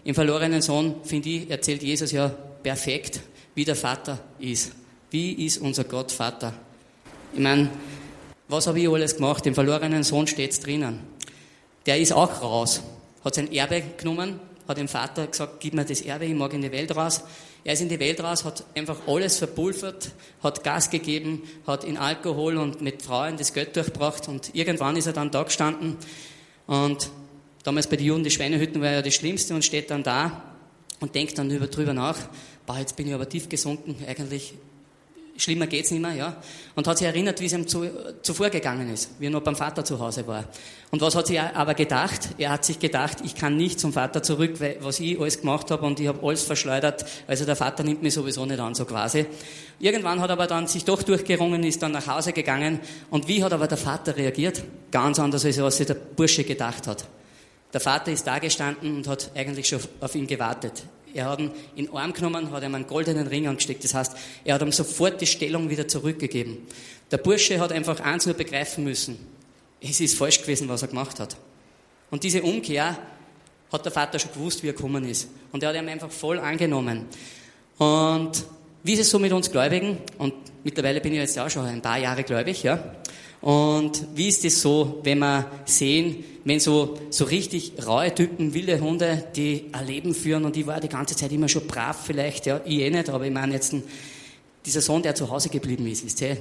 Im 0.04 0.14
verlorenen 0.14 0.62
Sohn, 0.62 0.96
finde 1.04 1.28
ich, 1.28 1.50
erzählt 1.50 1.82
Jesus 1.82 2.12
ja 2.12 2.28
perfekt, 2.62 3.20
wie 3.54 3.64
der 3.64 3.76
Vater 3.76 4.18
ist. 4.38 4.72
Wie 5.10 5.46
ist 5.46 5.58
unser 5.58 5.84
Gott 5.84 6.12
Vater? 6.12 6.52
Ich 7.32 7.40
meine, 7.40 7.70
was 8.48 8.66
habe 8.66 8.80
ich 8.80 8.88
alles 8.88 9.16
gemacht? 9.16 9.46
Im 9.46 9.54
verlorenen 9.54 10.02
Sohn 10.02 10.26
steht 10.26 10.52
es 10.52 10.60
drinnen. 10.60 11.00
Der 11.86 11.98
ist 11.98 12.12
auch 12.12 12.42
raus, 12.42 12.82
hat 13.24 13.34
sein 13.34 13.52
Erbe 13.52 13.82
genommen, 13.96 14.40
hat 14.66 14.78
dem 14.78 14.88
Vater 14.88 15.26
gesagt, 15.26 15.60
gib 15.60 15.74
mir 15.74 15.84
das 15.84 16.00
Erbe, 16.00 16.26
ich 16.26 16.34
mag 16.34 16.52
in 16.52 16.62
die 16.62 16.72
Welt 16.72 16.94
raus. 16.94 17.22
Er 17.68 17.74
ist 17.74 17.82
in 17.82 17.90
die 17.90 18.00
Welt 18.00 18.18
raus, 18.22 18.46
hat 18.46 18.64
einfach 18.74 18.96
alles 19.06 19.36
verpulvert, 19.36 20.12
hat 20.42 20.64
Gas 20.64 20.88
gegeben, 20.88 21.42
hat 21.66 21.84
in 21.84 21.98
Alkohol 21.98 22.56
und 22.56 22.80
mit 22.80 23.02
Frauen 23.02 23.36
das 23.36 23.52
Geld 23.52 23.76
durchgebracht 23.76 24.26
und 24.26 24.54
irgendwann 24.54 24.96
ist 24.96 25.04
er 25.04 25.12
dann 25.12 25.30
da 25.30 25.42
gestanden. 25.42 25.98
Und 26.66 27.10
damals 27.64 27.86
bei 27.86 27.96
den 27.96 28.06
Juden 28.06 28.24
die 28.24 28.30
Schweinehütten 28.30 28.80
war 28.80 28.92
ja 28.92 29.02
das 29.02 29.12
Schlimmste 29.12 29.54
und 29.54 29.66
steht 29.66 29.90
dann 29.90 30.02
da 30.02 30.44
und 31.00 31.14
denkt 31.14 31.36
dann 31.36 31.50
drüber 31.50 31.92
nach, 31.92 32.16
boah, 32.64 32.78
jetzt 32.78 32.96
bin 32.96 33.06
ich 33.06 33.12
aber 33.12 33.28
tief 33.28 33.50
gesunken, 33.50 33.96
eigentlich 34.08 34.54
schlimmer 35.38 35.66
geht's 35.66 35.90
nicht 35.90 36.02
mehr, 36.02 36.14
ja. 36.14 36.36
Und 36.74 36.86
hat 36.86 36.98
sich 36.98 37.06
erinnert, 37.06 37.40
wie 37.40 37.46
es 37.46 37.52
ihm 37.52 37.66
zu, 37.66 37.88
zuvor 38.22 38.50
gegangen 38.50 38.92
ist, 38.92 39.10
wie 39.18 39.26
er 39.26 39.30
noch 39.30 39.40
beim 39.40 39.56
Vater 39.56 39.84
zu 39.84 39.98
Hause 39.98 40.26
war. 40.26 40.44
Und 40.90 41.00
was 41.00 41.14
hat 41.14 41.26
sich 41.26 41.40
aber 41.40 41.74
gedacht? 41.74 42.30
Er 42.38 42.50
hat 42.50 42.64
sich 42.64 42.78
gedacht, 42.78 43.18
ich 43.24 43.34
kann 43.34 43.56
nicht 43.56 43.80
zum 43.80 43.92
Vater 43.92 44.22
zurück, 44.22 44.60
weil, 44.60 44.76
was 44.80 45.00
ich 45.00 45.18
alles 45.18 45.40
gemacht 45.40 45.70
habe 45.70 45.86
und 45.86 46.00
ich 46.00 46.08
habe 46.08 46.26
alles 46.26 46.42
verschleudert, 46.42 47.04
also 47.26 47.44
der 47.44 47.56
Vater 47.56 47.84
nimmt 47.84 48.02
mich 48.02 48.14
sowieso 48.14 48.44
nicht 48.46 48.60
an, 48.60 48.74
so 48.74 48.84
quasi. 48.84 49.26
Irgendwann 49.80 50.20
hat 50.20 50.30
er 50.30 50.34
aber 50.34 50.46
dann 50.46 50.66
sich 50.66 50.84
doch 50.84 51.02
durchgerungen, 51.02 51.62
ist 51.62 51.82
dann 51.82 51.92
nach 51.92 52.06
Hause 52.06 52.32
gegangen 52.32 52.80
und 53.10 53.28
wie 53.28 53.42
hat 53.42 53.52
aber 53.52 53.68
der 53.68 53.78
Vater 53.78 54.16
reagiert? 54.16 54.62
Ganz 54.90 55.18
anders, 55.18 55.44
als 55.44 55.60
was 55.62 55.76
sich 55.76 55.86
der 55.86 55.94
Bursche 55.94 56.44
gedacht 56.44 56.86
hat. 56.86 57.06
Der 57.72 57.80
Vater 57.80 58.10
ist 58.10 58.26
da 58.26 58.38
gestanden 58.38 58.96
und 58.96 59.08
hat 59.08 59.30
eigentlich 59.34 59.68
schon 59.68 59.80
auf 60.00 60.14
ihn 60.14 60.26
gewartet. 60.26 60.84
Er 61.14 61.28
hat 61.28 61.40
ihn 61.40 61.50
in 61.76 61.86
den 61.86 61.94
Arm 61.94 62.12
genommen, 62.12 62.50
hat 62.50 62.62
ihm 62.62 62.74
einen 62.74 62.86
goldenen 62.86 63.26
Ring 63.26 63.46
angesteckt. 63.46 63.84
Das 63.84 63.94
heißt, 63.94 64.16
er 64.44 64.54
hat 64.54 64.62
ihm 64.62 64.72
sofort 64.72 65.20
die 65.20 65.26
Stellung 65.26 65.70
wieder 65.70 65.88
zurückgegeben. 65.88 66.58
Der 67.10 67.18
Bursche 67.18 67.58
hat 67.60 67.72
einfach 67.72 68.00
eins 68.00 68.26
nur 68.26 68.34
begreifen 68.34 68.84
müssen. 68.84 69.18
Es 69.80 70.00
ist 70.00 70.18
falsch 70.18 70.40
gewesen, 70.40 70.68
was 70.68 70.82
er 70.82 70.88
gemacht 70.88 71.20
hat. 71.20 71.36
Und 72.10 72.24
diese 72.24 72.42
Umkehr 72.42 72.98
hat 73.72 73.84
der 73.84 73.92
Vater 73.92 74.18
schon 74.18 74.32
gewusst, 74.32 74.62
wie 74.62 74.68
er 74.68 74.72
gekommen 74.72 75.04
ist. 75.04 75.28
Und 75.52 75.62
er 75.62 75.70
hat 75.70 75.76
ihn 75.76 75.88
einfach 75.88 76.10
voll 76.10 76.38
angenommen. 76.38 77.06
Und 77.78 78.44
wie 78.82 78.92
ist 78.92 79.00
es 79.00 79.10
so 79.10 79.18
mit 79.18 79.32
uns 79.32 79.50
Gläubigen? 79.50 79.98
Und 80.18 80.34
mittlerweile 80.64 81.00
bin 81.00 81.12
ich 81.12 81.18
jetzt 81.18 81.38
auch 81.38 81.50
schon 81.50 81.66
ein 81.66 81.82
paar 81.82 81.98
Jahre 81.98 82.24
gläubig, 82.24 82.62
ja. 82.62 82.96
Und 83.40 84.04
wie 84.14 84.28
ist 84.28 84.44
es 84.44 84.60
so, 84.60 85.00
wenn 85.04 85.20
wir 85.20 85.46
sehen, 85.64 86.24
wenn 86.44 86.58
so, 86.58 86.98
so 87.10 87.24
richtig 87.24 87.72
raue 87.86 88.12
Typen, 88.12 88.52
wilde 88.52 88.80
Hunde, 88.80 89.24
die 89.36 89.66
ein 89.72 89.86
Leben 89.86 90.14
führen 90.14 90.44
und 90.44 90.56
ich 90.56 90.66
war 90.66 90.80
die 90.80 90.88
ganze 90.88 91.14
Zeit 91.14 91.30
immer 91.30 91.48
schon 91.48 91.66
brav 91.66 92.04
vielleicht, 92.04 92.46
ja, 92.46 92.60
ich 92.64 92.80
eh 92.80 92.90
nicht, 92.90 93.08
aber 93.10 93.24
ich 93.26 93.32
meine 93.32 93.52
jetzt 93.54 93.74
dieser 94.66 94.80
Sohn, 94.80 95.02
der 95.02 95.14
zu 95.14 95.30
Hause 95.30 95.50
geblieben 95.50 95.86
ist, 95.86 96.04
wisst 96.04 96.20
ihr, 96.20 96.36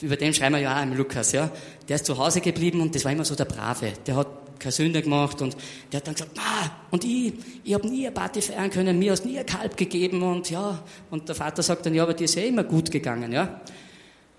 über 0.00 0.16
den 0.16 0.34
schreiben 0.34 0.54
wir 0.54 0.62
ja 0.62 0.78
auch 0.78 0.82
im 0.82 0.96
Lukas, 0.96 1.32
ja, 1.32 1.50
der 1.88 1.96
ist 1.96 2.06
zu 2.06 2.16
Hause 2.16 2.40
geblieben 2.40 2.80
und 2.80 2.94
das 2.94 3.04
war 3.04 3.12
immer 3.12 3.24
so 3.24 3.34
der 3.34 3.46
Brave, 3.46 3.92
der 4.06 4.16
hat 4.16 4.28
keine 4.64 4.72
Sünde 4.72 5.02
gemacht 5.02 5.40
und 5.42 5.56
der 5.92 5.98
hat 5.98 6.06
dann 6.06 6.14
gesagt, 6.14 6.38
ah, 6.38 6.70
und 6.90 7.04
ich, 7.04 7.34
ich 7.62 7.74
habe 7.74 7.86
nie 7.88 8.06
eine 8.06 8.14
Party 8.14 8.42
feiern 8.42 8.70
können, 8.70 8.98
mir 8.98 9.12
hast 9.12 9.24
nie 9.24 9.38
ein 9.38 9.46
Kalb 9.46 9.76
gegeben 9.76 10.22
und 10.22 10.50
ja, 10.50 10.82
und 11.10 11.28
der 11.28 11.36
Vater 11.36 11.62
sagt 11.62 11.86
dann, 11.86 11.94
ja, 11.94 12.02
aber 12.02 12.14
dir 12.14 12.24
ist 12.24 12.34
ja 12.34 12.42
immer 12.42 12.64
gut 12.64 12.90
gegangen, 12.90 13.32
ja. 13.32 13.60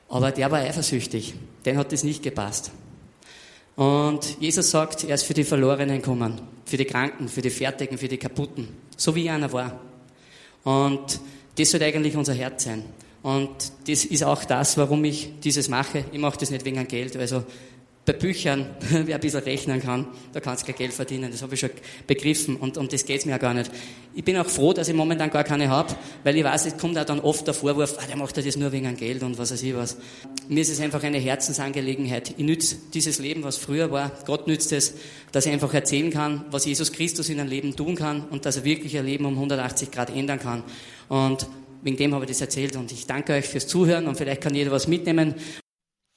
Aber 0.09 0.31
der 0.31 0.51
war 0.51 0.59
eifersüchtig. 0.59 1.33
Den 1.65 1.77
hat 1.77 1.91
das 1.91 2.03
nicht 2.03 2.21
gepasst. 2.21 2.71
Und 3.75 4.37
Jesus 4.39 4.71
sagt, 4.71 5.03
er 5.03 5.15
ist 5.15 5.23
für 5.23 5.33
die 5.33 5.43
Verlorenen 5.43 6.01
gekommen. 6.01 6.41
Für 6.65 6.77
die 6.77 6.85
Kranken, 6.85 7.27
für 7.27 7.41
die 7.41 7.49
Fertigen, 7.49 7.97
für 7.97 8.07
die 8.07 8.17
Kaputten. 8.17 8.67
So 8.95 9.15
wie 9.15 9.29
einer 9.29 9.51
war. 9.51 9.79
Und 10.63 11.19
das 11.57 11.71
sollte 11.71 11.85
eigentlich 11.85 12.15
unser 12.15 12.33
Herz 12.33 12.63
sein. 12.63 12.83
Und 13.23 13.49
das 13.87 14.05
ist 14.05 14.23
auch 14.23 14.43
das, 14.43 14.77
warum 14.77 15.03
ich 15.03 15.39
dieses 15.43 15.67
mache. 15.67 16.05
Ich 16.11 16.19
mache 16.19 16.37
das 16.37 16.51
nicht 16.51 16.63
wegen 16.63 16.87
Geld. 16.87 17.17
Also 17.17 17.43
bei 18.05 18.13
Büchern, 18.13 18.67
wer 18.89 19.15
ein 19.15 19.21
bisschen 19.21 19.43
rechnen 19.43 19.81
kann, 19.81 20.07
da 20.31 20.39
kannst 20.39 20.63
du 20.63 20.67
kein 20.67 20.75
Geld 20.75 20.93
verdienen. 20.93 21.31
Das 21.31 21.41
habe 21.41 21.55
ich 21.55 21.59
schon 21.59 21.71
begriffen 22.05 22.55
und 22.55 22.77
um 22.77 22.87
das 22.87 23.05
geht's 23.05 23.25
mir 23.25 23.31
ja 23.31 23.37
gar 23.39 23.53
nicht. 23.53 23.71
Ich 24.13 24.23
bin 24.23 24.37
auch 24.37 24.45
froh, 24.45 24.73
dass 24.73 24.87
ich 24.87 24.93
momentan 24.93 25.29
gar 25.31 25.43
keine 25.43 25.69
habe, 25.69 25.95
weil 26.23 26.37
ich 26.37 26.43
weiß, 26.43 26.67
es 26.67 26.77
kommt 26.77 26.97
auch 26.97 27.05
dann 27.05 27.19
oft 27.19 27.47
der 27.47 27.53
Vorwurf, 27.53 27.97
ah, 27.99 28.05
der 28.07 28.15
macht 28.15 28.37
das 28.37 28.55
nur 28.55 28.71
wegen 28.71 28.95
Geld 28.95 29.23
und 29.23 29.37
was 29.37 29.51
weiß 29.51 29.63
ich 29.63 29.75
was. 29.75 29.97
Mir 30.47 30.61
ist 30.61 30.69
es 30.69 30.79
einfach 30.79 31.03
eine 31.03 31.17
Herzensangelegenheit. 31.17 32.35
Ich 32.37 32.45
nütze 32.45 32.77
dieses 32.93 33.19
Leben, 33.19 33.43
was 33.43 33.57
früher 33.57 33.91
war. 33.91 34.11
Gott 34.25 34.47
nützt 34.47 34.71
es, 34.71 34.93
dass 35.31 35.47
ich 35.47 35.51
einfach 35.51 35.73
erzählen 35.73 36.11
kann, 36.11 36.45
was 36.51 36.65
Jesus 36.65 36.91
Christus 36.91 37.29
in 37.29 37.39
einem 37.39 37.49
Leben 37.49 37.75
tun 37.75 37.95
kann 37.95 38.25
und 38.29 38.45
dass 38.45 38.57
er 38.57 38.63
wirklich 38.63 38.97
ein 38.97 39.05
Leben 39.05 39.25
um 39.25 39.33
180 39.33 39.91
Grad 39.91 40.15
ändern 40.15 40.39
kann. 40.39 40.63
Und 41.09 41.47
wegen 41.81 41.97
dem 41.97 42.13
habe 42.13 42.25
ich 42.25 42.29
das 42.29 42.41
erzählt 42.41 42.75
und 42.75 42.91
ich 42.91 43.05
danke 43.07 43.33
euch 43.33 43.45
fürs 43.45 43.67
Zuhören 43.67 44.07
und 44.07 44.15
vielleicht 44.15 44.41
kann 44.41 44.55
jeder 44.55 44.71
was 44.71 44.87
mitnehmen. 44.87 45.35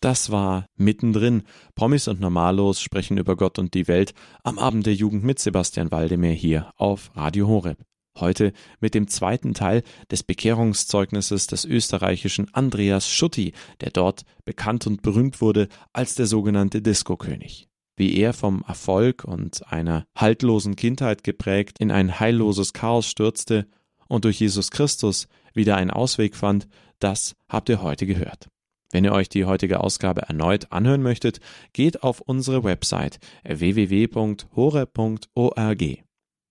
Das 0.00 0.30
war 0.30 0.66
mittendrin. 0.76 1.42
Promis 1.74 2.06
und 2.06 2.20
Normalos 2.20 2.80
sprechen 2.80 3.18
über 3.18 3.36
Gott 3.36 3.58
und 3.58 3.74
die 3.74 3.88
Welt 3.88 4.14
am 4.44 4.58
Abend 4.58 4.86
der 4.86 4.94
Jugend 4.94 5.24
mit 5.24 5.40
Sebastian 5.40 5.90
Waldemar 5.90 6.30
hier 6.30 6.72
auf 6.76 7.10
Radio 7.16 7.48
Horeb. 7.48 7.78
Heute 8.16 8.52
mit 8.80 8.94
dem 8.94 9.08
zweiten 9.08 9.54
Teil 9.54 9.82
des 10.10 10.22
Bekehrungszeugnisses 10.22 11.48
des 11.48 11.64
österreichischen 11.64 12.52
Andreas 12.54 13.08
Schutti, 13.08 13.52
der 13.80 13.90
dort 13.90 14.22
bekannt 14.44 14.86
und 14.86 15.02
berühmt 15.02 15.40
wurde 15.40 15.68
als 15.92 16.14
der 16.14 16.26
sogenannte 16.26 16.80
Disco-König. 16.80 17.68
Wie 17.96 18.16
er 18.16 18.32
vom 18.32 18.64
Erfolg 18.66 19.24
und 19.24 19.66
einer 19.72 20.04
haltlosen 20.16 20.76
Kindheit 20.76 21.24
geprägt 21.24 21.78
in 21.80 21.90
ein 21.90 22.20
heilloses 22.20 22.72
Chaos 22.72 23.06
stürzte 23.06 23.66
und 24.06 24.24
durch 24.24 24.38
Jesus 24.38 24.70
Christus 24.70 25.26
wieder 25.54 25.76
einen 25.76 25.90
Ausweg 25.90 26.36
fand, 26.36 26.68
das 27.00 27.34
habt 27.48 27.68
ihr 27.68 27.82
heute 27.82 28.06
gehört. 28.06 28.48
Wenn 28.90 29.04
ihr 29.04 29.12
euch 29.12 29.28
die 29.28 29.44
heutige 29.44 29.80
Ausgabe 29.80 30.22
erneut 30.22 30.72
anhören 30.72 31.02
möchtet, 31.02 31.40
geht 31.72 32.02
auf 32.02 32.20
unsere 32.20 32.64
Website 32.64 33.18
www.hore.org. 33.44 34.44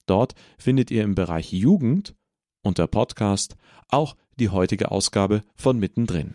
Dort 0.06 0.36
findet 0.58 0.92
ihr 0.92 1.04
im 1.04 1.16
Bereich 1.16 1.52
Jugend 1.52 2.16
unter 2.64 2.88
Podcast 2.88 3.56
auch 3.90 4.16
die 4.40 4.50
heutige 4.50 4.92
Ausgabe 4.92 5.42
von 5.56 5.80
Mittendrin. 5.80 6.26